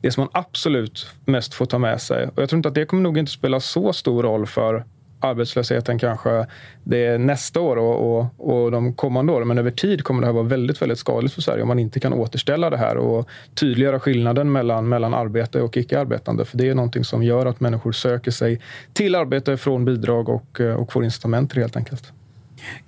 [0.01, 2.29] det som man absolut mest får ta med sig.
[2.35, 4.85] Och jag tror inte att det kommer nog inte spela så stor roll för
[5.21, 6.47] arbetslösheten kanske
[6.85, 9.49] det är nästa år och, och, och de kommande åren.
[9.49, 12.01] Men över tid kommer det här vara väldigt, väldigt skadligt för Sverige om man inte
[12.01, 16.45] kan återställa det här och tydliggöra skillnaden mellan, mellan arbete och icke-arbetande.
[16.45, 18.61] För det är någonting som gör att människor söker sig
[18.93, 22.13] till arbete från bidrag och, eh, och får incitament helt enkelt.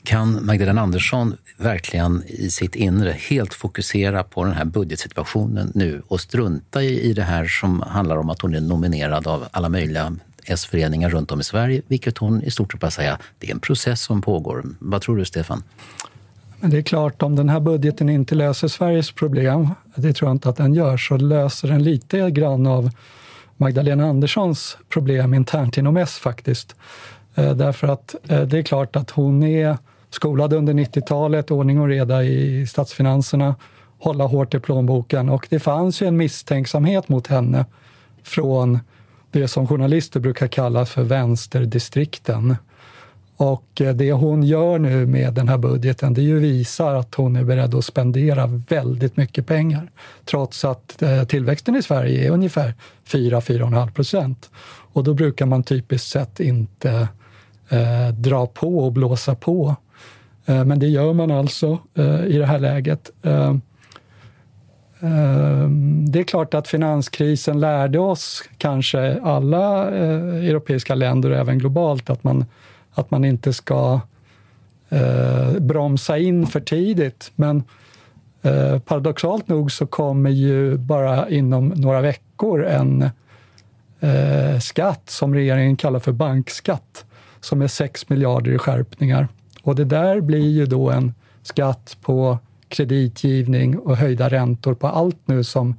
[0.03, 6.21] Kan Magdalena Andersson verkligen i sitt inre helt fokusera på den här budgetsituationen nu och
[6.21, 10.17] strunta i, i det här som handlar om att hon är nominerad av alla möjliga
[10.51, 13.61] S-föreningar runt om i Sverige, vilket hon i stort sett bara säger det är en
[13.61, 14.65] process som pågår.
[14.79, 15.63] Vad tror du, Stefan?
[16.61, 20.35] Men det är klart, om den här budgeten inte löser Sveriges problem, det tror jag
[20.35, 22.91] inte att den gör, så löser den lite grann av
[23.57, 26.75] Magdalena Anderssons problem internt inom S faktiskt.
[27.35, 29.79] Eh, därför att eh, det är klart att hon är
[30.11, 33.55] skolad under 90-talet, ordning och reda i statsfinanserna,
[33.99, 37.67] hålla hårt i plånboken och det fanns ju en misstänksamhet mot henne
[38.23, 38.79] från
[39.31, 42.57] det som journalister brukar kalla för vänsterdistrikten.
[43.37, 47.37] Och eh, det hon gör nu med den här budgeten, det ju visar att hon
[47.37, 49.91] är beredd att spendera väldigt mycket pengar.
[50.25, 52.75] Trots att eh, tillväxten i Sverige är ungefär
[53.09, 54.51] 4-4,5 procent.
[54.93, 57.09] Och då brukar man typiskt sett inte
[57.69, 59.77] eh, dra på och blåsa på.
[60.47, 63.11] Eh, men det gör man alltså eh, i det här läget.
[63.23, 63.57] Eh,
[65.01, 71.59] Ehm, det är klart att finanskrisen lärde oss, kanske alla eh, europeiska länder och även
[71.59, 72.45] globalt, att man,
[72.93, 74.01] att man inte ska
[74.89, 77.33] eh, bromsa in för tidigt.
[77.35, 77.63] Men
[78.43, 83.11] eh, paradoxalt nog så kommer ju bara inom några veckor en
[84.01, 87.05] eh, skatt som regeringen kallar för bankskatt,
[87.41, 89.29] som är 6 miljarder i skärpningar.
[89.63, 95.19] Och det där blir ju då en skatt på kreditgivning och höjda räntor på allt
[95.25, 95.77] nu som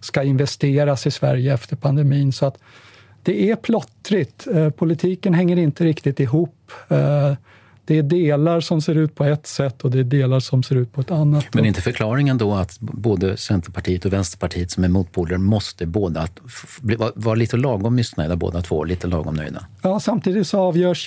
[0.00, 2.32] ska investeras i Sverige efter pandemin.
[2.32, 2.58] Så att
[3.22, 4.46] det är plottrigt.
[4.46, 6.72] Eh, politiken hänger inte riktigt ihop.
[6.88, 7.34] Eh,
[7.84, 10.76] det är delar som ser ut på ett sätt och det är delar som ser
[10.76, 11.54] ut på ett annat.
[11.54, 16.28] Men inte förklaringen då att både Centerpartiet och Vänsterpartiet som är motpoler måste båda
[17.14, 19.66] vara lite lagom missnöjda båda två, lite lagom nöjda?
[19.82, 21.06] Ja, samtidigt så avgörs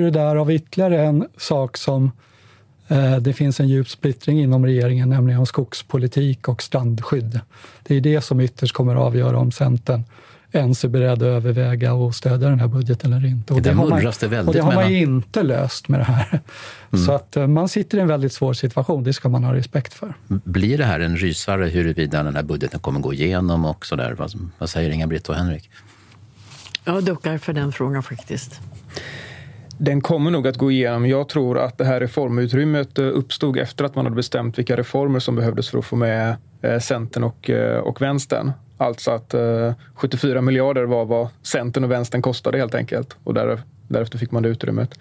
[0.00, 2.12] det där av ytterligare en sak som
[2.88, 7.40] eh, det finns en djup splittring inom regeringen, nämligen om skogspolitik och strandskydd.
[7.82, 10.04] Det är det som ytterst kommer att avgöra om Centern
[10.54, 13.54] ens är beredd att överväga och stödja den här budgeten eller inte.
[13.54, 16.40] Och det, det, har man, och det har man ju inte löst med det här.
[16.92, 17.06] Mm.
[17.06, 19.94] Så att eh, man sitter i en väldigt svår situation, det ska man ha respekt
[19.94, 20.14] för.
[20.26, 24.14] Blir det här en rysare huruvida den här budgeten kommer gå igenom och sådär?
[24.18, 25.70] Vad, vad säger Inga-Britt och Henrik?
[26.84, 28.60] Jag duckar för den frågan faktiskt.
[29.78, 31.06] Den kommer nog att gå igenom.
[31.06, 35.18] Jag tror att det här reformutrymmet eh, uppstod efter att man hade bestämt vilka reformer
[35.18, 38.52] som behövdes för att få med eh, Centern och, eh, och Vänstern.
[38.76, 39.34] Alltså att
[39.94, 43.16] 74 miljarder var vad Centern och Vänstern kostade helt enkelt.
[43.24, 43.34] Och
[43.88, 44.98] därefter fick man det utrymmet.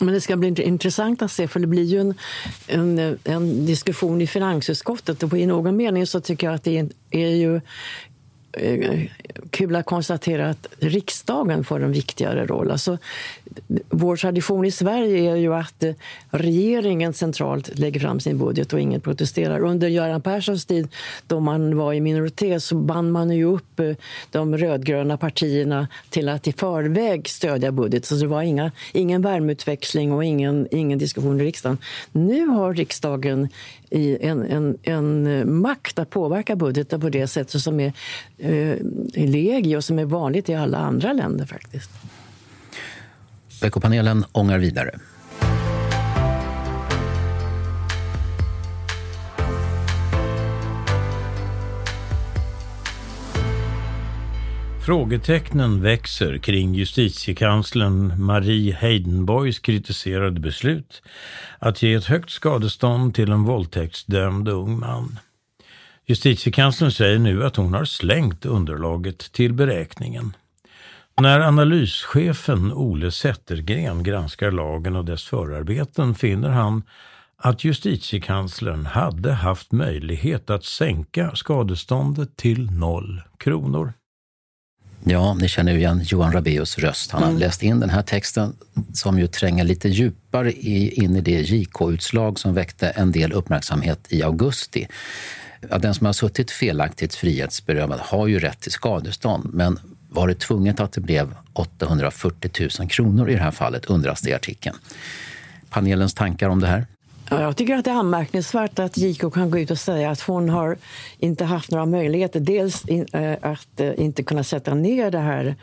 [0.00, 2.14] Men det ska bli intressant att se, för det blir ju en,
[2.66, 5.22] en, en diskussion i finansutskottet.
[5.22, 7.60] Och i någon mening så tycker jag att det är ju
[9.50, 12.70] kul att konstatera att riksdagen får en viktigare roll.
[12.70, 12.98] Alltså,
[13.88, 15.94] vår tradition i Sverige är ju att eh,
[16.30, 19.60] regeringen centralt lägger fram sin budget och ingen protesterar.
[19.60, 20.88] Under Göran Perssons tid,
[21.26, 23.92] då man var i minoritet, så band man ju upp eh,
[24.30, 28.04] de rödgröna partierna till att i förväg stödja budget.
[28.04, 31.78] Så det var inga, ingen värmeutväxling och ingen, ingen diskussion i riksdagen.
[32.12, 33.48] Nu har riksdagen
[33.90, 37.92] i en, en, en eh, makt att påverka budgeten på det sättet som är
[38.38, 38.76] eh,
[39.14, 41.90] legio, som är vanligt i alla andra länder faktiskt.
[43.62, 44.98] Veckopanelen ångar vidare.
[54.86, 61.02] Frågetecknen växer kring justitiekanslern Marie Heidenborgs kritiserade beslut
[61.58, 65.18] att ge ett högt skadestånd till en våldtäktsdömd ung man.
[66.04, 70.36] Justitiekanslern säger nu att hon har slängt underlaget till beräkningen.
[71.20, 76.82] När analyschefen Ole Zettergren granskar lagen och dess förarbeten finner han
[77.36, 83.92] att justitiekanslern hade haft möjlighet att sänka skadeståndet till noll kronor.
[85.08, 87.10] Ja, ni känner ju igen Johan Rabeus röst.
[87.10, 87.40] Han har mm.
[87.40, 88.56] läst in den här texten
[88.92, 94.22] som ju tränger lite djupare in i det JK-utslag som väckte en del uppmärksamhet i
[94.22, 94.88] augusti.
[95.60, 99.78] den som har suttit felaktigt frihetsberövad har ju rätt till skadestånd, men
[100.10, 104.30] var det tvunget att det blev 840 000 kronor i det här fallet, undras det
[104.30, 104.76] i artikeln.
[105.70, 106.86] Panelens tankar om det här?
[107.30, 110.48] Jag tycker att det är anmärkningsvärt att JK kan gå ut och säga att hon
[110.48, 110.76] har
[111.18, 112.40] inte haft några möjligheter.
[112.40, 115.54] Dels eh, att eh, inte kunna sätta ner det här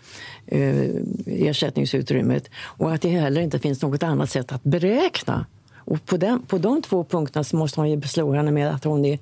[0.46, 0.90] eh,
[1.26, 5.46] ersättningsutrymmet och att det heller inte finns något annat sätt att beräkna
[5.86, 8.84] och på, den, på de två punkterna så måste man ju beslå henne med att
[8.84, 9.20] hon är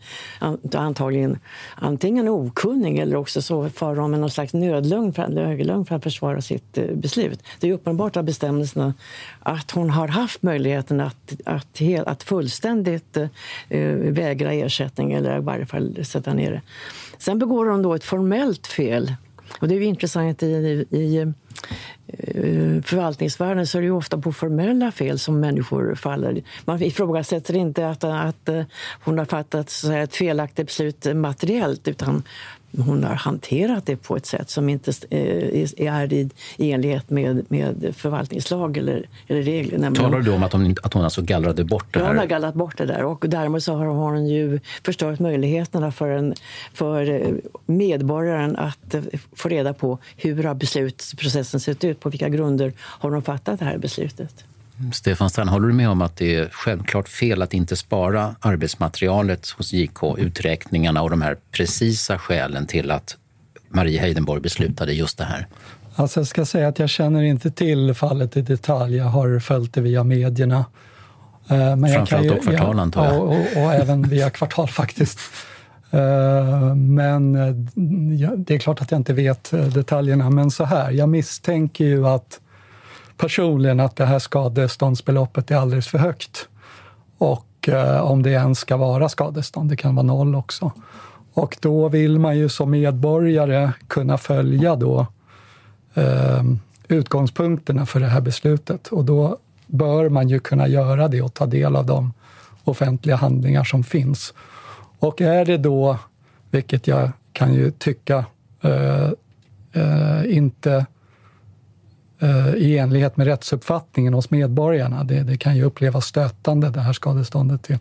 [0.75, 1.39] antagligen
[1.75, 6.41] antingen okunnig eller också så far hon med någon slags nödlögn för, för att försvara
[6.41, 7.43] sitt eh, beslut.
[7.59, 8.93] Det är uppenbart av bestämmelserna
[9.39, 13.27] att hon har haft möjligheten att, att, att fullständigt eh,
[13.69, 16.61] eh, vägra ersättning eller i varje fall sätta ner det.
[17.17, 19.15] Sen begår hon då ett formellt fel.
[19.59, 21.33] Och det är intressant i, i
[22.07, 26.43] Eh, förvaltningsvärlden så är det ofta på formella fel som människor faller.
[26.65, 28.63] Man ifrågasätter inte att, att eh,
[29.03, 32.23] hon har fattat ett felaktigt beslut materiellt utan
[32.77, 37.93] hon har hanterat det på ett sätt som inte eh, är i, enlighet med, med
[37.97, 39.95] förvaltningslag eller, eller regler.
[39.95, 42.05] Talar du om att hon, att hon alltså gallrade bort det här?
[42.05, 45.91] Ja, hon har gallrat bort det där och därmed så har hon ju förstört möjligheterna
[45.91, 46.33] för, en,
[46.73, 47.33] för
[47.65, 49.01] medborgaren att eh,
[49.35, 53.65] få reda på hur har beslutsprocessen sett ut, på vilka grunder har de fattat det
[53.65, 54.45] här beslutet.
[54.93, 59.49] Stefan Strand, håller du med om att det är självklart fel att inte spara arbetsmaterialet
[59.49, 63.17] hos JK, uträkningarna och de här precisa skälen till att
[63.69, 65.47] Marie Heidenborg beslutade just det här?
[65.95, 68.95] Alltså jag ska säga att jag känner inte till fallet i detalj.
[68.95, 70.65] Jag har följt det via medierna.
[71.49, 73.21] Eh, men Framförallt då kvartal, antar jag.
[73.21, 75.19] Och, och, och även via kvartal faktiskt.
[75.91, 77.53] Eh, men eh,
[78.37, 80.29] det är klart att jag inte vet detaljerna.
[80.29, 82.39] Men så här, jag misstänker ju att
[83.21, 86.47] personligen att det här skadeståndsbeloppet är alldeles för högt.
[87.17, 90.71] Och eh, om det ens ska vara skadestånd, det kan vara noll också.
[91.33, 95.07] Och då vill man ju som medborgare kunna följa då
[95.93, 96.43] eh,
[96.87, 98.87] utgångspunkterna för det här beslutet.
[98.87, 102.13] Och då bör man ju kunna göra det och ta del av de
[102.63, 104.33] offentliga handlingar som finns.
[104.99, 105.97] Och är det då,
[106.51, 108.25] vilket jag kan ju tycka
[108.61, 109.09] eh,
[109.73, 110.85] eh, inte
[112.57, 115.03] i enlighet med rättsuppfattningen hos medborgarna.
[115.03, 117.77] Det, det, kan ju upplevas stötande, det här skadeståndet till,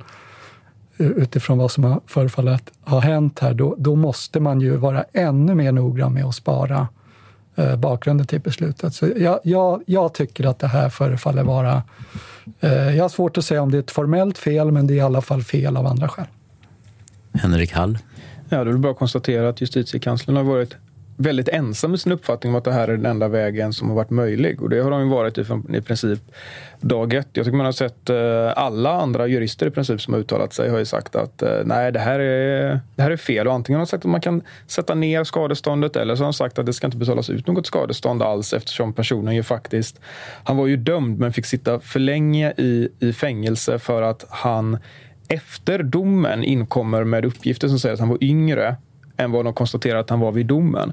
[1.00, 3.54] utifrån vad som förefaller att ha hänt här.
[3.54, 6.88] Då, då, måste man ju vara ännu mer noggrann med att spara
[7.56, 8.94] eh, bakgrunden till beslutet.
[8.94, 11.82] Så jag, jag, jag, tycker att det här förefaller vara...
[12.60, 14.96] Eh, jag har svårt att säga om det är ett formellt fel, men det är
[14.96, 16.26] i alla fall fel av andra skäl.
[17.32, 17.98] Henrik Hall?
[18.48, 20.76] Ja, det är bara att konstatera att justitiekanslern har varit
[21.20, 23.96] väldigt ensam i sin uppfattning om att det här är den enda vägen som har
[23.96, 24.62] varit möjlig.
[24.62, 25.44] Och det har de ju varit i,
[25.74, 26.20] i princip
[26.80, 27.28] dag ett.
[27.32, 30.70] Jag tycker man har sett eh, alla andra jurister i princip som har uttalat sig
[30.70, 33.48] har ju sagt att eh, nej, det här är, det här är fel.
[33.48, 36.32] Och antingen har de sagt att man kan sätta ner skadeståndet eller så har de
[36.32, 40.00] sagt att det ska inte betalas ut något skadestånd alls eftersom personen ju faktiskt,
[40.44, 44.78] han var ju dömd men fick sitta för länge i, i fängelse för att han
[45.28, 48.76] efter domen inkommer med uppgifter som säger att han var yngre
[49.20, 50.92] än vad de konstaterar att han var vid domen.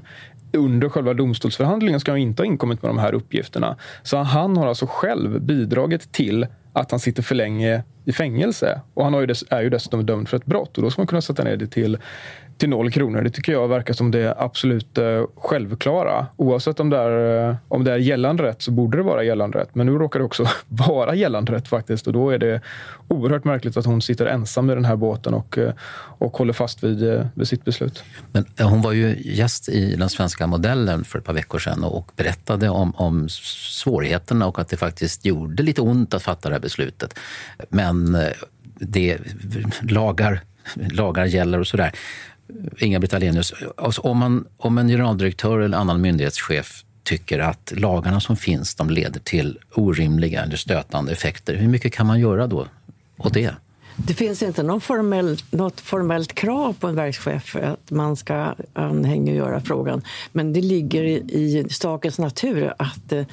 [0.52, 3.76] Under själva domstolsförhandlingen ska han inte ha inkommit med de här uppgifterna.
[4.02, 8.80] Så han har alltså själv bidragit till att han sitter för länge i fängelse.
[8.94, 11.44] Och han är ju dessutom dömd för ett brott och då ska man kunna sätta
[11.44, 11.98] ner det till
[12.58, 13.22] till noll kronor.
[13.22, 16.26] Det tycker jag verkar som det absolut eh, självklara.
[16.36, 19.58] Oavsett om det, är, eh, om det är gällande rätt så borde det vara gällande
[19.58, 19.74] rätt.
[19.74, 22.06] Men nu råkar det också vara gällande rätt faktiskt.
[22.06, 22.60] Och då är det
[23.08, 25.72] oerhört märkligt att hon sitter ensam i den här båten och, eh,
[26.18, 28.02] och håller fast vid, eh, vid sitt beslut.
[28.32, 31.84] Men eh, hon var ju gäst i den svenska modellen för ett par veckor sedan
[31.84, 36.54] och berättade om, om svårigheterna och att det faktiskt gjorde lite ont att fatta det
[36.54, 37.18] här beslutet.
[37.68, 38.28] Men eh,
[38.80, 39.18] det,
[39.82, 40.40] lagar,
[40.74, 41.92] lagar gäller och sådär.
[42.78, 48.36] Inga-Britt Ahlenius, alltså om, man, om en generaldirektör eller annan myndighetschef tycker att lagarna som
[48.36, 52.66] finns de leder till orimliga eller stötande effekter, hur mycket kan man göra då
[53.18, 53.54] åt det?
[54.06, 59.60] Det finns inte någon formell, något formellt krav på en verkschef att man ska anhängiggöra
[59.60, 60.02] frågan.
[60.32, 63.26] Men det ligger i, i sakens natur att det,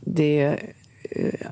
[0.00, 0.58] det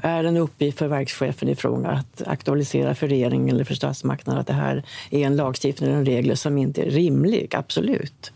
[0.03, 4.47] är en uppgift för verkschefen i fråga att aktualisera för regeringen eller för statsmakterna att
[4.47, 8.33] det här är en lagstiftning och en regel som inte är rimlig, absolut.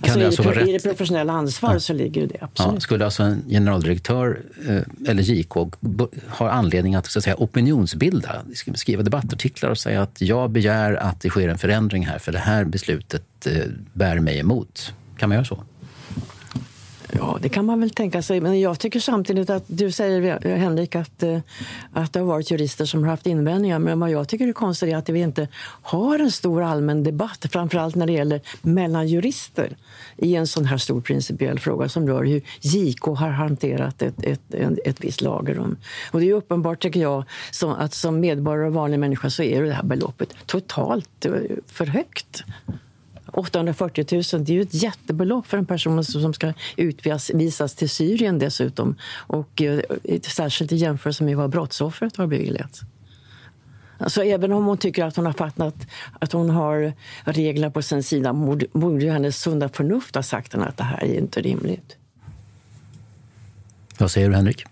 [0.00, 1.80] Kan alltså, alltså i, det, I det professionella ansvaret ja.
[1.80, 2.74] så ligger det absolut.
[2.74, 5.54] Ja, skulle alltså en generaldirektör eh, eller JK
[6.28, 8.42] ha anledning att, så att säga, opinionsbilda,
[8.74, 12.38] skriva debattartiklar och säga att jag begär att det sker en förändring här för det
[12.38, 13.52] här beslutet eh,
[13.92, 14.94] bär mig emot.
[15.16, 15.64] Kan man göra så?
[17.12, 18.40] Ja, det kan man väl tänka sig.
[18.40, 21.38] Men jag tycker samtidigt att du säger, Henrik, att, eh,
[21.92, 23.78] att det har varit jurister som har haft invändningar.
[23.78, 25.48] Men vad jag tycker är konstigt är att vi inte
[25.82, 29.76] har en stor allmän debatt, framförallt när det gäller mellan jurister
[30.16, 34.54] i en sån här stor principiell fråga som rör hur JK har hanterat ett, ett,
[34.54, 35.76] ett, ett visst lagrum.
[36.10, 39.62] Och det är uppenbart, tycker jag, som, att som medborgare och vanlig människa så är
[39.62, 41.32] det här beloppet totalt eh,
[41.66, 42.44] för högt.
[43.32, 48.38] 840 000 det är ju ett jättebelopp för en person som ska utvisas till Syrien
[48.38, 48.96] dessutom.
[49.12, 49.80] Och eh,
[50.22, 52.80] särskilt i jämförelse med vad brottsoffret har beviljats.
[54.06, 55.74] Så även om hon tycker att hon har fattat
[56.18, 56.92] att hon har
[57.24, 58.32] reglerna på sin sida
[58.72, 61.96] borde hennes sunda förnuft ha sagt henne att det här är inte rimligt.
[63.98, 64.64] Vad säger du, Henrik?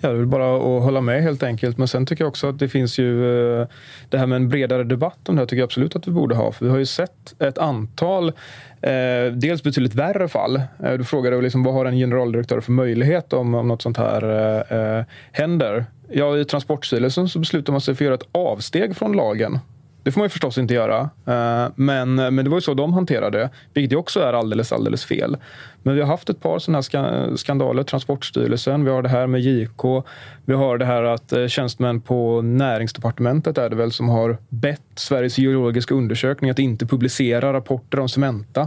[0.00, 1.78] Ja, det är bara att hålla med helt enkelt.
[1.78, 3.24] Men sen tycker jag också att det finns ju
[3.60, 3.66] eh,
[4.08, 6.34] det här med en bredare debatt om det här tycker jag absolut att vi borde
[6.34, 6.52] ha.
[6.52, 8.32] För vi har ju sett ett antal
[8.84, 10.56] Eh, dels betydligt värre fall.
[10.56, 14.22] Eh, du frågade liksom, vad har en generaldirektör för möjlighet om, om något sånt här
[14.70, 15.84] eh, eh händer?
[16.10, 19.58] Ja, I Transportstyrelsen så beslutar man sig för att göra ett avsteg från lagen
[20.04, 21.00] det får man ju förstås inte göra.
[21.26, 25.04] Eh, men, men det var ju så de hanterade det, vilket också är alldeles, alldeles
[25.04, 25.36] fel.
[25.82, 27.82] Men vi har haft ett par sådana här skandaler.
[27.82, 30.04] Transportstyrelsen, vi har det här med JK.
[30.44, 34.82] Vi har det här att eh, tjänstemän på näringsdepartementet är det väl som har bett
[34.94, 38.60] Sveriges geologiska undersökning att inte publicera rapporter om Cementa.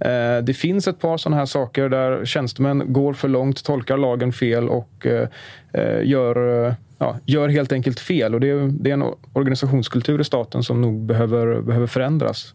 [0.00, 4.32] Eh, det finns ett par sådana här saker där tjänstemän går för långt, tolkar lagen
[4.32, 5.06] fel och
[6.02, 8.34] gör ja, gör helt enkelt fel.
[8.34, 12.54] Och det är, det är en organisationskultur i staten som nog behöver, behöver förändras.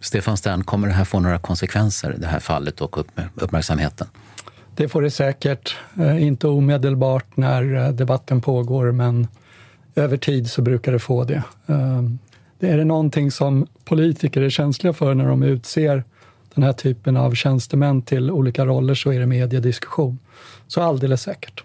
[0.00, 2.98] Stefan Stern, kommer det här få några konsekvenser, det här fallet och
[3.34, 4.06] uppmärksamheten?
[4.74, 5.76] Det får det säkert.
[5.98, 9.28] Eh, inte omedelbart när eh, debatten pågår, men
[9.94, 11.42] över tid så brukar det få det.
[11.66, 12.02] Eh,
[12.58, 16.04] det är det någonting som politiker är känsliga för när de utser
[16.54, 20.18] den här typen av tjänstemän till olika roller så är det mediediskussion.
[20.66, 21.64] Så alldeles säkert.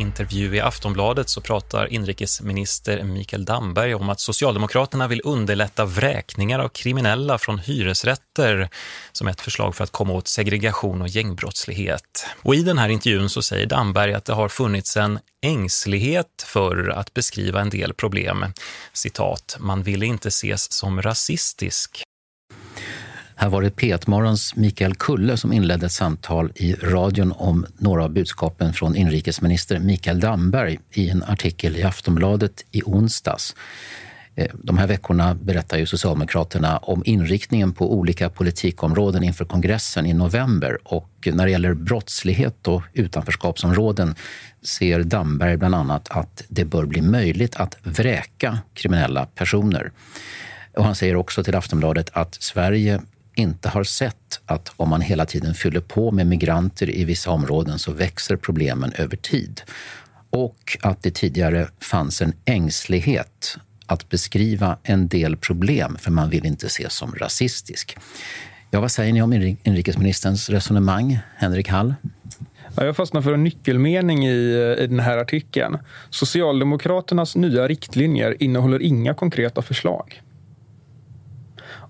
[0.00, 6.68] Intervju i Aftonbladet så pratar inrikesminister Mikael Damberg om att Socialdemokraterna vill underlätta vräkningar av
[6.68, 8.68] kriminella från hyresrätter
[9.12, 12.26] som ett förslag för att komma åt segregation och gängbrottslighet.
[12.42, 16.88] Och i den här intervjun så säger Damberg att det har funnits en ängslighet för
[16.88, 18.44] att beskriva en del problem.
[18.92, 22.02] Citat, man ville inte ses som rasistisk.
[23.40, 28.04] Här var det P1 Morgons Mikael Kulle som inledde ett samtal i radion om några
[28.04, 33.56] av budskapen från inrikesminister Mikael Damberg i en artikel i Aftonbladet i onsdags.
[34.34, 40.12] Eh, de här veckorna berättar ju Socialdemokraterna om inriktningen på olika politikområden inför kongressen i
[40.12, 40.78] november.
[40.84, 44.14] Och när det gäller brottslighet och utanförskapsområden
[44.62, 49.92] ser Damberg bland annat att det bör bli möjligt att vräka kriminella personer.
[50.76, 53.00] Och han säger också till Aftonbladet att Sverige
[53.40, 57.78] inte har sett att om man hela tiden fyller på med migranter i vissa områden
[57.78, 59.62] så växer problemen över tid.
[60.30, 66.46] Och att det tidigare fanns en ängslighet att beskriva en del problem för man vill
[66.46, 67.96] inte ses som rasistisk.
[68.70, 69.32] Ja, vad säger ni om
[69.62, 71.94] inrikesministerns resonemang, Henrik Hall?
[72.76, 75.78] jag fastnar för en nyckelmening i, eh, i den här artikeln.
[76.10, 80.22] Socialdemokraternas nya riktlinjer innehåller inga konkreta förslag.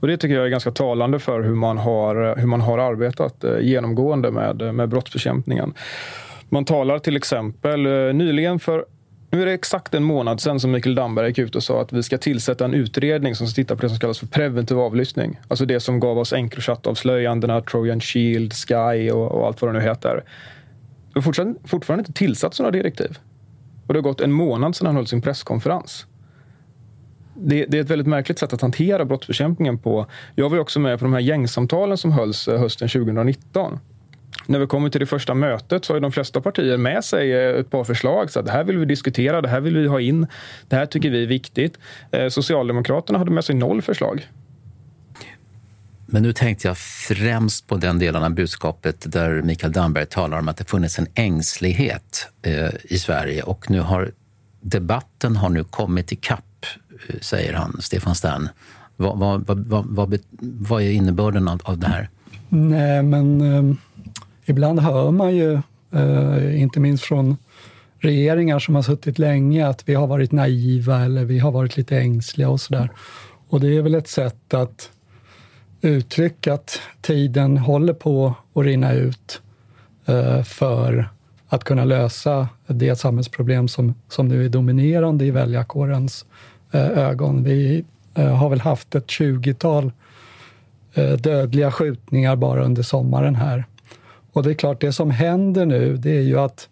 [0.00, 3.44] Och Det tycker jag är ganska talande för hur man har, hur man har arbetat
[3.44, 5.74] eh, genomgående med, med brottsbekämpningen.
[6.48, 8.84] Man talar till exempel eh, nyligen för
[9.32, 11.92] nu är det exakt en månad sedan som Mikael Damberg gick ut och sa att
[11.92, 15.40] vi ska tillsätta en utredning som ska titta på det som kallas för preventiv avlyssning.
[15.48, 19.84] Alltså det som gav oss Encrochat-avslöjandena, Trojan Shield, Sky och, och, allt vad det nu
[19.84, 20.24] heter.
[21.12, 23.18] Det har fortfarande, fortfarande inte tillsatt sådana direktiv.
[23.86, 26.06] Och det har gått en månad sedan han höll sin presskonferens.
[27.42, 30.06] Det, det, är ett väldigt märkligt sätt att hantera brottsbekämpningen på.
[30.34, 33.78] Jag var också med på de här gängsamtalen som hölls eh, hösten 2019
[34.46, 37.60] när vi kommer till det första mötet så har de flesta partier med sig eh,
[37.60, 38.30] ett par förslag.
[38.30, 40.26] Så att det här vill vi diskutera, det här vill vi ha in,
[40.68, 41.78] det här tycker vi är viktigt.
[42.10, 44.28] Eh, Socialdemokraterna hade med sig noll förslag.
[46.06, 50.48] Men nu tänkte jag främst på den delen av budskapet där Mikael Damberg talar om
[50.48, 52.28] att det funnits en ängslighet
[52.82, 54.12] i Sverige och nu har
[54.60, 56.44] debatten har nu kommit ikapp,
[57.20, 58.48] säger han, Stefan Stern.
[58.96, 62.08] Vad, vad, vad, vad, vad är innebörden av, av det här?
[62.48, 63.76] Nej, men eh,
[64.44, 65.60] ibland hör man ju,
[65.92, 67.36] eh, inte minst från
[67.98, 71.98] regeringar som har suttit länge, att vi har varit naiva eller vi har varit lite
[71.98, 72.90] ängsliga och sådär.
[73.48, 74.90] Och det är väl ett sätt att
[75.80, 79.40] uttrycka att tiden håller på att rinna ut
[80.06, 81.08] eh, för
[81.48, 87.42] att kunna lösa det samhällsproblem som, som nu är dominerande i väljarkårens eh, Eh, ögon.
[87.42, 89.92] Vi eh, har väl haft ett tjugotal
[90.94, 93.64] eh, dödliga skjutningar bara under sommaren här.
[94.32, 96.68] Och det är klart, det som händer nu, det är ju att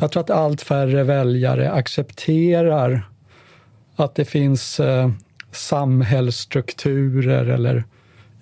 [0.00, 3.08] jag tror att allt färre väljare accepterar
[3.96, 5.10] att det finns eh,
[5.52, 7.84] samhällsstrukturer eller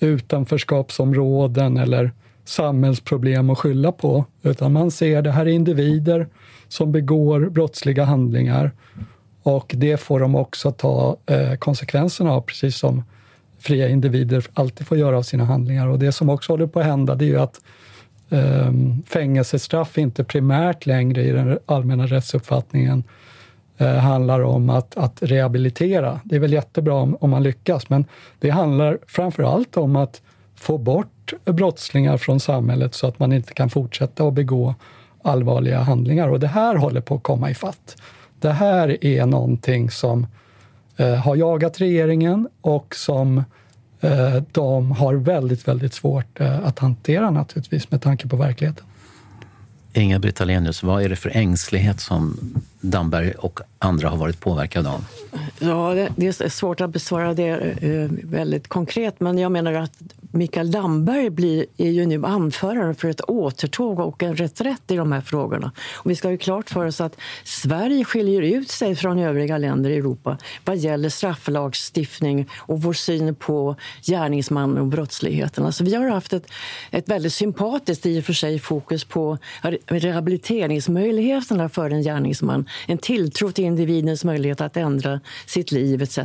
[0.00, 2.12] utanförskapsområden eller
[2.44, 4.24] samhällsproblem att skylla på.
[4.42, 6.28] Utan man ser det här är individer
[6.68, 8.72] som begår brottsliga handlingar
[9.42, 13.04] och det får de också ta eh, konsekvenserna av, precis som
[13.58, 15.86] fria individer alltid får göra av sina handlingar.
[15.86, 17.60] Och det som också håller på att hända, det är ju att
[18.30, 18.72] eh,
[19.06, 23.04] fängelsestraff inte primärt längre i den allmänna rättsuppfattningen
[23.78, 26.20] eh, handlar om att, att rehabilitera.
[26.24, 28.04] Det är väl jättebra om, om man lyckas, men
[28.38, 30.22] det handlar framför allt om att
[30.56, 34.74] få bort brottslingar från samhället så att man inte kan fortsätta att begå
[35.22, 36.28] allvarliga handlingar.
[36.28, 37.96] Och det här håller på att komma i fatt.
[38.40, 40.26] Det här är någonting som
[40.96, 43.44] eh, har jagat regeringen och som
[44.00, 48.84] Eh, de har väldigt, väldigt svårt eh, att hantera naturligtvis med tanke på verkligheten.
[49.92, 52.38] Inga-Britt Ahlenius, vad är det för ängslighet som
[52.80, 55.04] Damberg och andra har varit påverkade av?
[55.58, 59.92] Ja, det är svårt att besvara det eh, väldigt konkret, men jag menar att
[60.32, 65.12] Mikael Damberg blir, är ju nu anförare för ett återtåg och en reträtt i de
[65.12, 65.72] här frågorna.
[65.94, 69.90] Och vi ska ha klart för oss att Sverige skiljer ut sig från övriga länder
[69.90, 75.66] i Europa vad gäller strafflagstiftning och vår syn på gärningsman och brottsligheten.
[75.66, 76.46] Alltså vi har haft ett,
[76.90, 79.38] ett väldigt sympatiskt i och för sig fokus på
[79.86, 82.68] rehabiliteringsmöjligheterna för en gärningsman.
[82.86, 86.18] En tilltro till individens möjlighet att ändra sitt liv etc.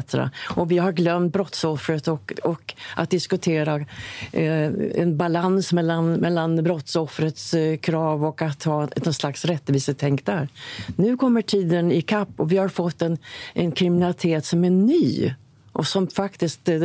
[0.55, 3.85] Och vi har glömt brottsoffret och, och att diskutera
[4.31, 4.71] Eh,
[5.01, 10.47] en balans mellan, mellan brottsoffrets eh, krav och att ha ett slags rättvisetänk där.
[10.95, 13.17] Nu kommer tiden i kapp och vi har fått en,
[13.53, 15.33] en kriminalitet som är ny
[15.75, 16.83] och som faktiskt eh,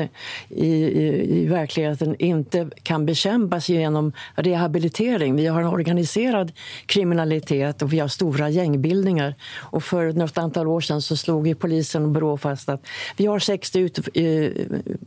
[0.48, 5.36] i, i, i, verkligheten inte kan bekämpas genom rehabilitering.
[5.36, 6.52] Vi har en organiserad
[6.86, 9.34] kriminalitet och vi har stora gängbildningar.
[9.56, 12.86] Och för något antal år sedan så slog ju polisen och Brå fast att
[13.16, 14.24] vi har 60 ut, eh,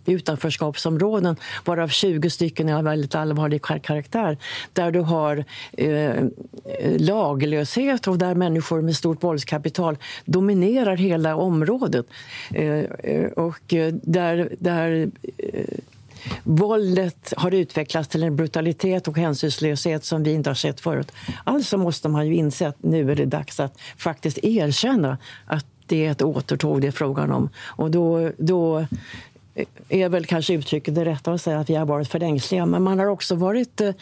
[0.05, 4.37] utanförskapsområden varav 20 stycken är av väldigt allvarlig karaktär
[4.73, 5.45] där du har
[5.77, 6.23] eh,
[6.97, 12.05] laglöshet och där människor med stort våldskapital dominerar hela området.
[12.53, 13.72] Eh, eh och
[14.03, 15.77] där, där eh,
[16.43, 21.11] våldet har utvecklats till en brutalitet och hänsynslöshet som vi inte har sett förut.
[21.43, 26.05] Alltså måste man ju inse att nu är det dags att faktiskt erkänna att det
[26.05, 27.49] är ett återtåg det är frågan om.
[27.57, 28.85] Och då, då
[29.55, 32.65] Eh, är väl kanske uttrycket det rätta att säga att vi har varit för ängsliga.
[32.65, 33.93] Men man har också varit, eh,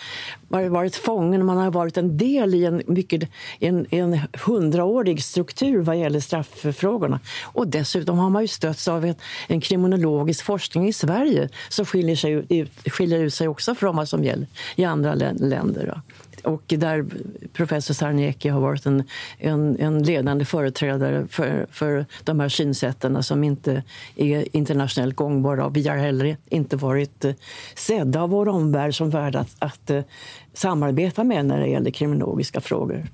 [0.50, 3.30] varit fången, man har varit en del i en, mycket,
[3.60, 7.20] en, en hundraårig struktur vad gäller strafffrågorna.
[7.44, 9.16] Och dessutom har man ju stötts av en,
[9.48, 14.10] en kriminologisk forskning i Sverige som skiljer, sig ut, skiljer ut sig också från vad
[14.10, 16.02] som gäller i andra länder.
[16.44, 17.06] Och där
[17.54, 19.04] professor Sarniecki har varit en,
[19.38, 23.84] en, en ledande företrädare för, för de här synsätten som inte
[24.16, 25.70] är internationellt gångbara.
[25.70, 27.34] Vi har heller inte varit eh,
[27.76, 30.04] sedda av vår omvärld som värd att, att eh,
[30.54, 33.08] samarbeta med när det gäller kriminologiska frågor.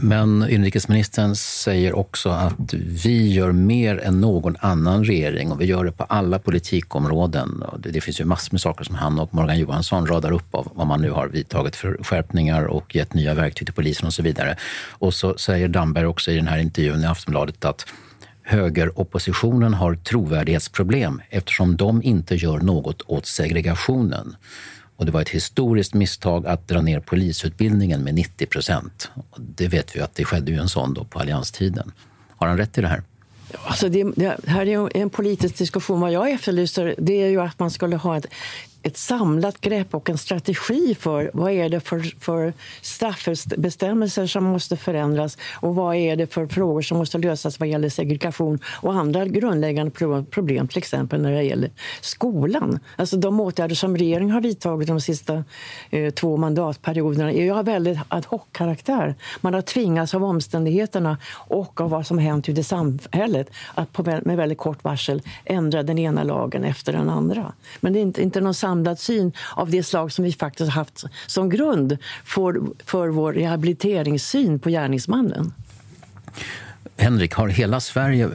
[0.00, 5.84] Men inrikesministern säger också att vi gör mer än någon annan regering och vi gör
[5.84, 7.64] det på alla politikområden.
[7.78, 10.86] Det finns ju massor med saker som han och Morgan Johansson radar upp av vad
[10.86, 14.56] man nu har vidtagit för skärpningar och gett nya verktyg till polisen och så vidare.
[14.90, 17.86] Och så säger Damberg också i den här intervjun i Aftonbladet att
[18.42, 24.36] högeroppositionen har trovärdighetsproblem eftersom de inte gör något åt segregationen.
[24.98, 29.10] Och det var ett historiskt misstag att dra ner polisutbildningen med 90 procent.
[29.36, 31.92] Det vet vi att det skedde ju en sån då på allianstiden.
[32.36, 33.02] Har han rätt i det här?
[33.64, 36.00] Alltså det, det här är en politisk diskussion.
[36.00, 38.26] Vad jag efterlyser det är ju att man skulle ha ett,
[38.88, 44.76] ett samlat grepp och en strategi för vad är det för, för straffbestämmelser som måste
[44.76, 49.26] förändras och vad är det för frågor som måste lösas vad gäller segregation och andra
[49.26, 49.90] grundläggande
[50.30, 51.70] problem, till exempel när det gäller
[52.00, 52.78] skolan.
[52.96, 55.44] Alltså de åtgärder som regeringen har vidtagit de sista
[55.90, 59.14] eh, två mandatperioderna är ju av väldigt ad hoc-karaktär.
[59.40, 64.02] Man har tvingats av omständigheterna och av vad som hänt ute i samhället att på,
[64.02, 67.52] med väldigt kort varsel ändra den ena lagen efter den andra.
[67.80, 71.04] Men det är inte, inte någon samlad syn av det slag som vi faktiskt haft
[71.26, 75.52] som grund för, för vår rehabiliteringssyn på gärningsmannen.
[76.96, 78.28] Henrik, har hela Sverige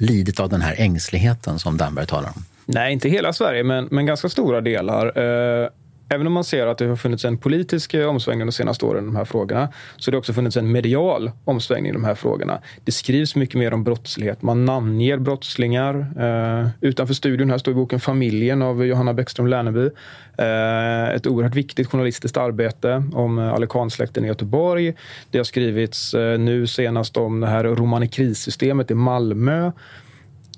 [0.00, 2.44] lidit av den här ängsligheten som Damberg talar om?
[2.66, 5.06] Nej, inte hela Sverige, men, men ganska stora delar.
[5.18, 5.68] Eh,
[6.08, 9.04] även om man ser att det har funnits en politisk eh, omsvängning de senaste åren
[9.04, 12.14] i de här frågorna så har det också funnits en medial omsvängning i de här
[12.14, 12.60] frågorna.
[12.84, 14.42] Det skrivs mycket mer om brottslighet.
[14.42, 15.94] Man namnger brottslingar.
[16.18, 19.90] Eh, utanför studion här står boken Familjen av Johanna Bäckström Lerneby.
[20.38, 24.94] Eh, ett oerhört viktigt journalistiskt arbete om eh, Alekansläkten i Göteborg.
[25.30, 29.72] Det har skrivits eh, nu senast om det här romanikrissystemet i Malmö.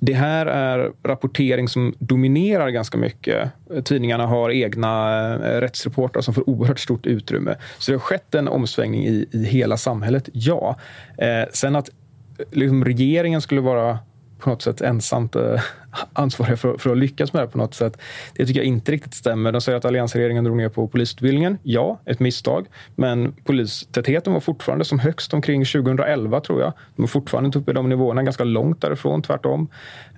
[0.02, 3.50] Det här är rapportering som dominerar ganska mycket.
[3.84, 7.56] Tidningarna har egna eh, rättsreportrar som får oerhört stort utrymme.
[7.78, 10.76] Så det har skett en omsvängning i, i hela samhället, ja.
[11.18, 11.90] Eh, sen att
[12.50, 13.98] liksom, regeringen skulle vara
[14.40, 15.60] på något sätt ensamt eh,
[16.12, 18.00] ansvariga för, för, att lyckas med det på något sätt.
[18.34, 19.52] Det tycker jag inte riktigt stämmer.
[19.52, 21.58] De säger att alliansregeringen drog ner på polisutbildningen.
[21.62, 22.66] Ja, ett misstag.
[22.96, 26.72] Men polistätheten var fortfarande som högst omkring 2011 tror jag.
[26.96, 29.68] De är fortfarande inte uppe i de nivåerna, ganska långt därifrån tvärtom.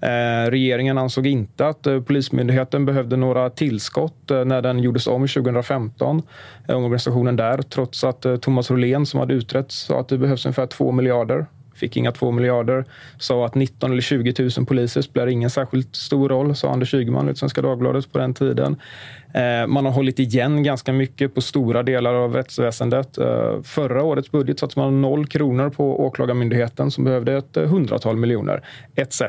[0.02, 5.28] Eh, regeringen ansåg inte att eh, Polismyndigheten behövde några tillskott eh, när den gjordes om
[5.28, 6.22] 2015.
[6.68, 10.46] Eh, organisationen där, trots att eh, Thomas Rolén som hade utrett sa att det behövs
[10.46, 11.46] ungefär 2 miljarder
[11.82, 12.84] fick inga två miljarder.
[13.18, 17.28] Sa att 19 eller 20 000 poliser spelar ingen särskilt stor roll, sa Anders Ygeman
[17.28, 18.76] i Svenska Dagbladet på den tiden.
[19.34, 23.18] Eh, man har hållit igen ganska mycket på stora delar av rättsväsendet.
[23.18, 28.16] Eh, förra årets budget satte man noll kronor på Åklagarmyndigheten som behövde ett eh, hundratal
[28.16, 28.64] miljoner,
[28.94, 29.22] etc.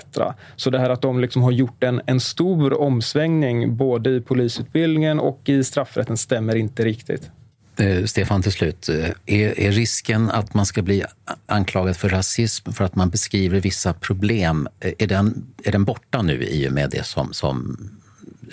[0.55, 5.19] Så det här att de liksom har gjort en, en stor omsvängning både i polisutbildningen
[5.19, 7.31] och i straffrätten stämmer inte riktigt.
[7.77, 8.89] Eh, Stefan, till slut.
[8.89, 11.03] Eh, är, är, risken att man ska bli
[11.45, 16.21] anklagad för rasism för att man beskriver vissa problem, eh, är den, är den borta
[16.21, 17.77] nu i och med det som, som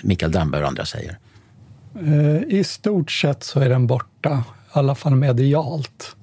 [0.02, 1.18] Mikael Damberg och andra säger?
[2.00, 6.16] Eh, I stort sett så är den borta, i alla fall medialt.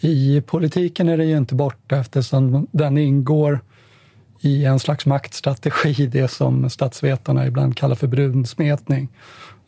[0.00, 3.60] I politiken är den ju inte borta eftersom den ingår
[4.40, 9.08] i en slags maktstrategi, det som statsvetarna ibland kallar för brunsmetning.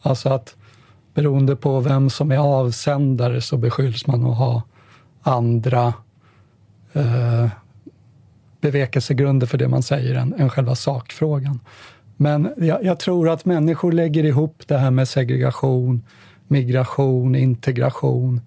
[0.01, 0.57] Alltså att
[1.15, 4.63] beroende på vem som är avsändare så beskylls man att ha
[5.23, 5.95] andra
[6.93, 7.49] eh,
[8.61, 11.61] bevekelsegrunder för det man säger än, än själva sakfrågan.
[12.17, 16.03] Men jag, jag, tror att människor lägger ihop det här med segregation,
[16.49, 18.41] migration, integration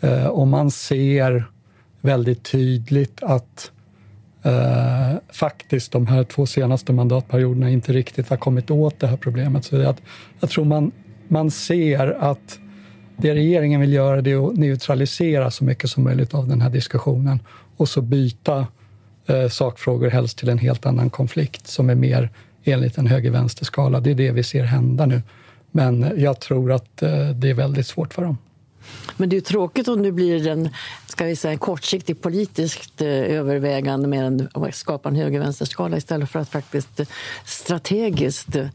[0.00, 1.44] eh, och man ser
[2.00, 3.70] väldigt tydligt att
[4.42, 9.64] eh, faktiskt de här två senaste mandatperioderna inte riktigt har kommit åt det här problemet.
[9.64, 10.02] Så att,
[10.40, 10.92] jag tror man
[11.30, 12.58] man ser att
[13.16, 16.70] det regeringen vill göra det är att neutralisera så mycket som möjligt av den här
[16.70, 17.40] diskussionen
[17.76, 18.66] och så byta
[19.26, 22.30] eh, sakfrågor helst till en helt annan konflikt som är mer
[22.64, 24.00] enligt en höger-vänster-skala.
[24.00, 25.22] Det är det vi ser hända nu.
[25.70, 28.38] Men jag tror att eh, det är väldigt svårt för dem.
[29.16, 30.68] Men det är tråkigt om det blir en
[31.20, 36.48] ska vi säga, kortsiktigt politiskt eh, övervägande med att skapa en höger-vänster-skala istället för att
[36.48, 37.06] faktiskt eh,
[37.44, 38.66] strategiskt eh,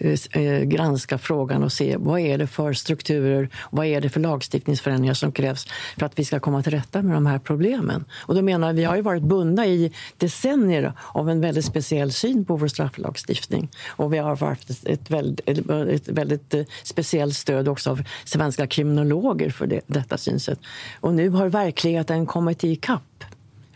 [0.00, 4.20] Eh, eh, granska frågan och se vad är det för strukturer, vad är det för
[4.20, 5.66] lagstiftningsförändringar som krävs
[5.98, 8.04] för att vi ska komma till rätta med de här problemen.
[8.12, 12.44] Och då menar vi har ju varit bundna i decennier av en väldigt speciell syn
[12.44, 13.68] på vår strafflagstiftning.
[13.86, 19.50] Och vi har haft ett väldigt, ett väldigt eh, speciellt stöd också av svenska kriminologer
[19.50, 20.58] för det, detta synsätt.
[21.00, 22.76] Och nu har verkligheten kommit i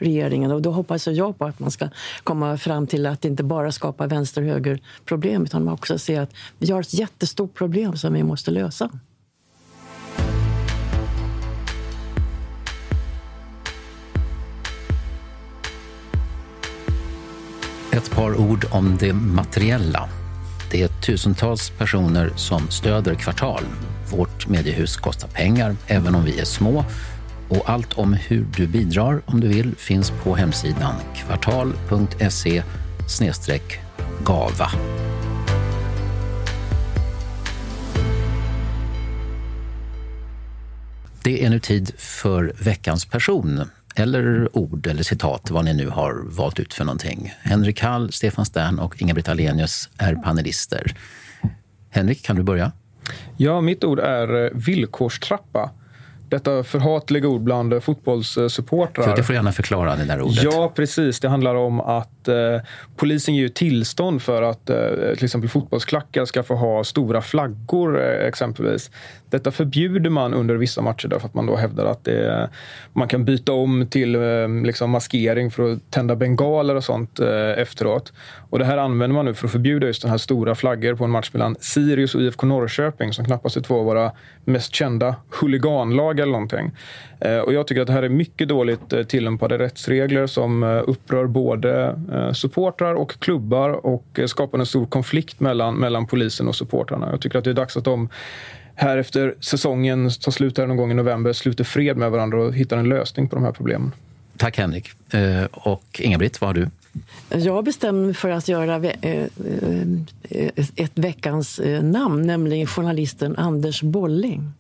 [0.03, 0.53] regeringen.
[0.53, 1.89] Och då hoppas jag på att man ska
[2.25, 6.81] komma fram till att inte bara skapa vänster-höger-problem utan man också se att vi har
[6.81, 8.91] ett jättestort problem som vi måste lösa.
[17.93, 20.09] Ett par ord om det materiella.
[20.71, 23.63] Det är tusentals personer som stöder Kvartal.
[24.11, 26.85] Vårt mediehus kostar pengar, även om vi är små
[27.53, 32.63] och allt om hur du bidrar om du vill finns på hemsidan kvartal.se
[34.25, 34.71] gava.
[41.25, 43.61] Det är nu tid för veckans person,
[43.95, 47.35] eller ord eller citat, vad ni nu har valt ut för någonting.
[47.43, 50.95] Henrik Hall, Stefan Stern och Inga-Britt Ahlenius är panelister.
[51.91, 52.73] Henrik, kan du börja?
[53.37, 55.71] Ja, mitt ord är eh, villkorstrappa
[56.33, 59.05] detta förhatliga ord bland fotbollssupportrar.
[59.05, 60.43] Så det får gärna förklara det där ordet.
[60.43, 61.21] Ja, precis.
[61.21, 62.35] Det handlar om att eh,
[62.97, 64.77] polisen ger tillstånd för att eh,
[65.17, 68.91] till exempel fotbollsklackar ska få ha stora flaggor eh, exempelvis.
[69.33, 72.51] Detta förbjuder man under vissa matcher därför att man då hävdar att det,
[72.93, 77.59] man kan byta om till ehm, liksom maskering för att tända bengaler och sånt eh,
[77.59, 78.13] efteråt.
[78.51, 81.05] Och det här använder man nu för att förbjuda just den här stora flaggor på
[81.05, 84.13] en match mellan Sirius och IFK Norrköping som knappast är två av våra
[84.45, 86.71] mest kända huliganlag eller någonting.
[87.21, 91.27] Eh, och jag tycker att det här är mycket dåligt eh, tillämpade rättsregler som upprör
[91.27, 91.99] både
[92.35, 97.11] supportrar och klubbar och skapar en stor konflikt mellan, mellan polisen och supportrarna.
[97.11, 98.09] Jag tycker att det är dags att de
[98.75, 102.55] här efter säsongen tar slut här någon gång i november sluter fred med varandra och
[102.55, 103.93] hittar en lösning på de här problemen.
[104.37, 104.91] Tack Henrik.
[105.15, 106.69] Eh, och Inga-Britt, vad har du?
[107.39, 109.27] Jag bestämde mig för att göra eh,
[110.31, 114.53] eh, ett veckans namn, nämligen journalisten Anders Bolling.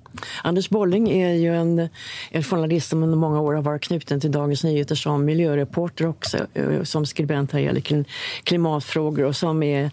[0.43, 1.89] Anders Bolling är ju en,
[2.31, 6.39] en journalist som under många år har varit knuten till Dagens Nyheter som miljöreporter också,
[6.55, 8.05] eh, som skribent här gäller
[8.43, 9.91] klimatfrågor och som är,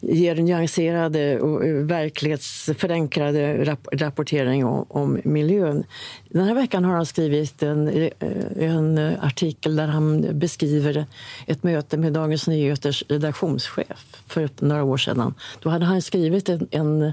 [0.00, 5.84] ger nyanserade eh, och verklighetsförankrade verklighetsförenklade rap rapportering om, om, miljön.
[6.32, 8.10] Den här veckan har han skrivit en, eh,
[8.56, 11.06] en artikel där han beskriver
[11.46, 15.34] ett möte med Dagens Nyheters redaktionschef för några år sedan.
[15.60, 17.12] Då hade han skrivit en, en,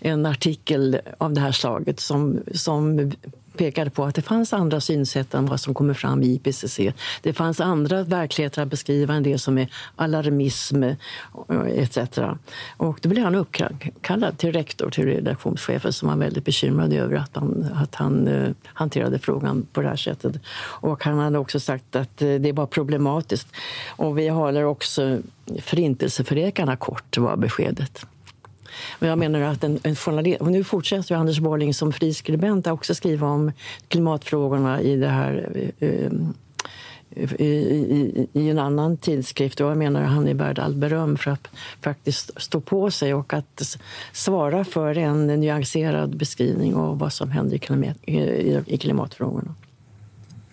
[0.00, 3.12] en artikel av det här slaget som, som
[3.56, 6.80] pekade på att det fanns andra synsätt än vad som kommer fram i IPCC.
[7.22, 10.96] Det fanns andra verkligheter att beskriva än det som är alarmism eh,
[11.66, 11.98] etc.
[12.76, 17.36] Och då blev han uppkallad till rektor, till redaktionschefen som var väldigt bekymrad över att
[17.36, 20.32] han, att han uh, hanterade frågan på det här sättet.
[20.80, 23.48] Och han hade också sagt att uh, det var problematiskt.
[23.86, 25.18] Och vi håller också
[25.60, 28.06] förintelseförnekarna kort, var beskedet.
[28.90, 32.72] Och jag menar att en, en journalist, och nu fortsätter Anders Borling som friskribent att
[32.72, 33.52] också skriva om
[33.88, 36.12] klimatfrågorna i det här eh, eh
[37.16, 39.60] i, i, i, en annan tidskrift.
[39.60, 41.48] Och jag menar han är värd all beröm för att
[41.80, 43.78] faktiskt stå på sig och att
[44.12, 48.18] svara för en nyanserad beskrivning av vad som händer i, klimat, i,
[48.66, 49.54] i klimatfrågorna.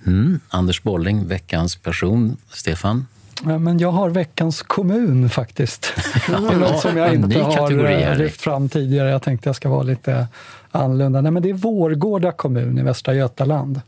[0.05, 0.39] Mm.
[0.49, 2.37] Anders Bolling, veckans person.
[2.49, 3.05] Stefan?
[3.43, 5.93] Men jag har veckans kommun faktiskt.
[6.27, 9.09] det är något som jag inte har eh, lyft fram tidigare.
[9.09, 10.27] Jag tänkte jag ska vara lite
[10.71, 11.21] annorlunda.
[11.21, 13.81] Nej, men det är Vårgårda kommun i Västra Götaland.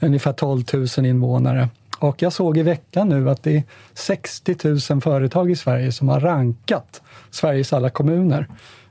[0.00, 0.64] Ungefär 12
[0.96, 1.68] 000 invånare.
[1.98, 3.62] Och jag såg i veckan nu att det är
[3.94, 4.56] 60
[4.90, 8.46] 000 företag i Sverige som har rankat Sveriges alla kommuner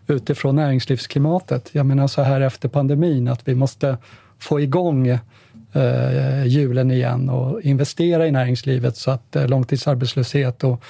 [0.07, 1.69] utifrån näringslivsklimatet.
[1.71, 3.97] Jag menar så här efter pandemin, att vi måste
[4.39, 5.19] få igång eh,
[5.73, 10.83] Eh, hjulen igen och investera i näringslivet så att eh, långtidsarbetslöshet och,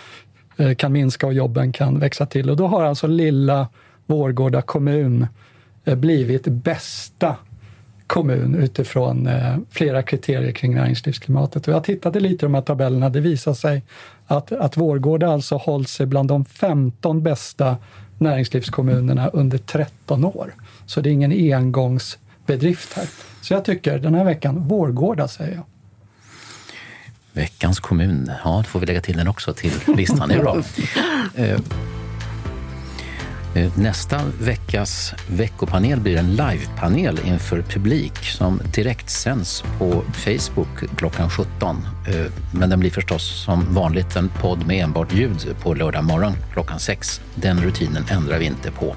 [0.58, 2.50] eh, kan minska och jobben kan växa till.
[2.50, 3.68] Och då har alltså lilla
[4.06, 5.28] Vårgårda kommun
[5.86, 7.36] eh, blivit bästa
[8.08, 11.68] kommun utifrån eh, flera kriterier kring näringslivsklimatet.
[11.68, 13.10] Och jag tittade lite i de här tabellerna.
[13.10, 13.84] Det visar sig
[14.28, 17.78] att, att Vårgårda alltså hållit sig bland de 15 bästa
[18.18, 20.54] näringslivskommunerna under 13 år.
[20.86, 22.18] Så det är ingen engångs
[22.50, 23.08] engångsbedrift här.
[23.42, 25.66] Så jag tycker den här veckan, Vårgårda säger jag.
[27.34, 30.64] Veckans kommun, ja då får vi lägga till den också till listan, det är bra.
[31.36, 31.60] Eh,
[33.56, 41.30] Eh, nästa veckas veckopanel blir en livepanel inför publik som direkt sänds på Facebook klockan
[41.30, 41.88] 17.
[42.08, 46.34] Eh, men den blir förstås som vanligt en podd med enbart ljud på lördag morgon
[46.54, 47.22] klockan 6.
[47.36, 48.96] Den rutinen ändrar vi inte på.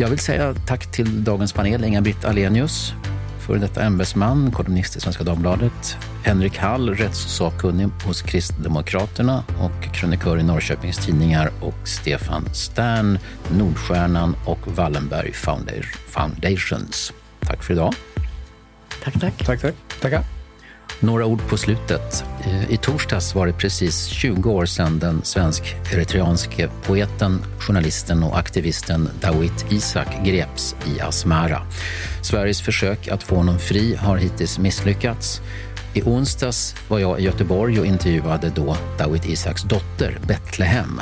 [0.00, 2.92] Jag vill säga tack till dagens panel, Inga-Britt Alenius,
[3.38, 10.42] före detta ämbetsman, kolumnist i Svenska Dagbladet, Henrik Hall, rättssakkunnig hos Kristdemokraterna och krönikör i
[10.42, 13.18] Norrköpings Tidningar och Stefan Stern,
[13.58, 15.32] Nordstjärnan och Wallenberg
[16.06, 17.12] Foundations.
[17.40, 17.94] Tack för idag.
[19.04, 19.46] Tack, tack.
[19.46, 19.74] Tack, tack.
[20.00, 20.39] Tackar.
[21.02, 22.24] Några ord på slutet.
[22.44, 29.08] Eh, I torsdags var det precis 20 år sedan den svensk-eritreanske poeten, journalisten och aktivisten
[29.20, 31.62] Dawit Isaak greps i Asmara.
[32.22, 35.40] Sveriges försök att få honom fri har hittills misslyckats.
[35.94, 41.00] I onsdags var jag i Göteborg och intervjuade då Dawit Isaaks dotter Betlehem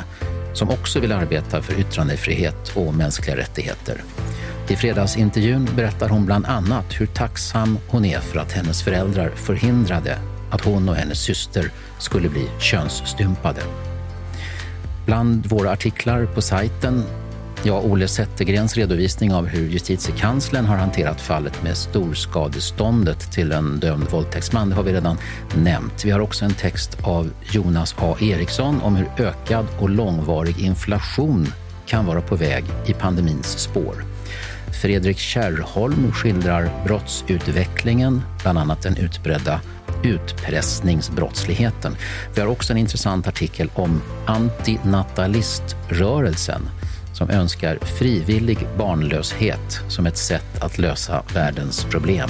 [0.53, 4.03] som också vill arbeta för yttrandefrihet och mänskliga rättigheter.
[4.69, 10.17] I fredagsintervjun berättar hon bland annat hur tacksam hon är för att hennes föräldrar förhindrade
[10.51, 13.61] att hon och hennes syster skulle bli könsstympade.
[15.05, 17.03] Bland våra artiklar på sajten
[17.63, 24.09] Ja, Olle Zettergrens redovisning av hur justitiekanslern har hanterat fallet med storskadeståndet till en dömd
[24.11, 25.17] våldtäktsman, det har vi redan
[25.55, 26.05] nämnt.
[26.05, 31.47] Vi har också en text av Jonas A Eriksson om hur ökad och långvarig inflation
[31.85, 34.03] kan vara på väg i pandemins spår.
[34.81, 39.61] Fredrik Kärrholm skildrar brottsutvecklingen, bland annat den utbredda
[40.03, 41.95] utpressningsbrottsligheten.
[42.35, 46.69] Vi har också en intressant artikel om antinataliströrelsen
[47.13, 52.29] som önskar frivillig barnlöshet som ett sätt att lösa världens problem.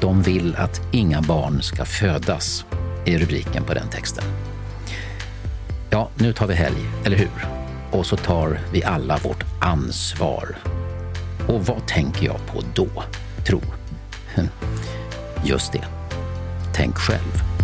[0.00, 2.64] De vill att inga barn ska födas,
[3.04, 4.24] är rubriken på den texten.
[5.90, 7.46] Ja, nu tar vi helg, eller hur?
[7.90, 10.56] Och så tar vi alla vårt ansvar.
[11.48, 12.88] Och vad tänker jag på då,
[13.46, 13.60] tro?
[14.34, 14.48] Hm.
[15.44, 15.84] Just det.
[16.74, 17.55] Tänk själv.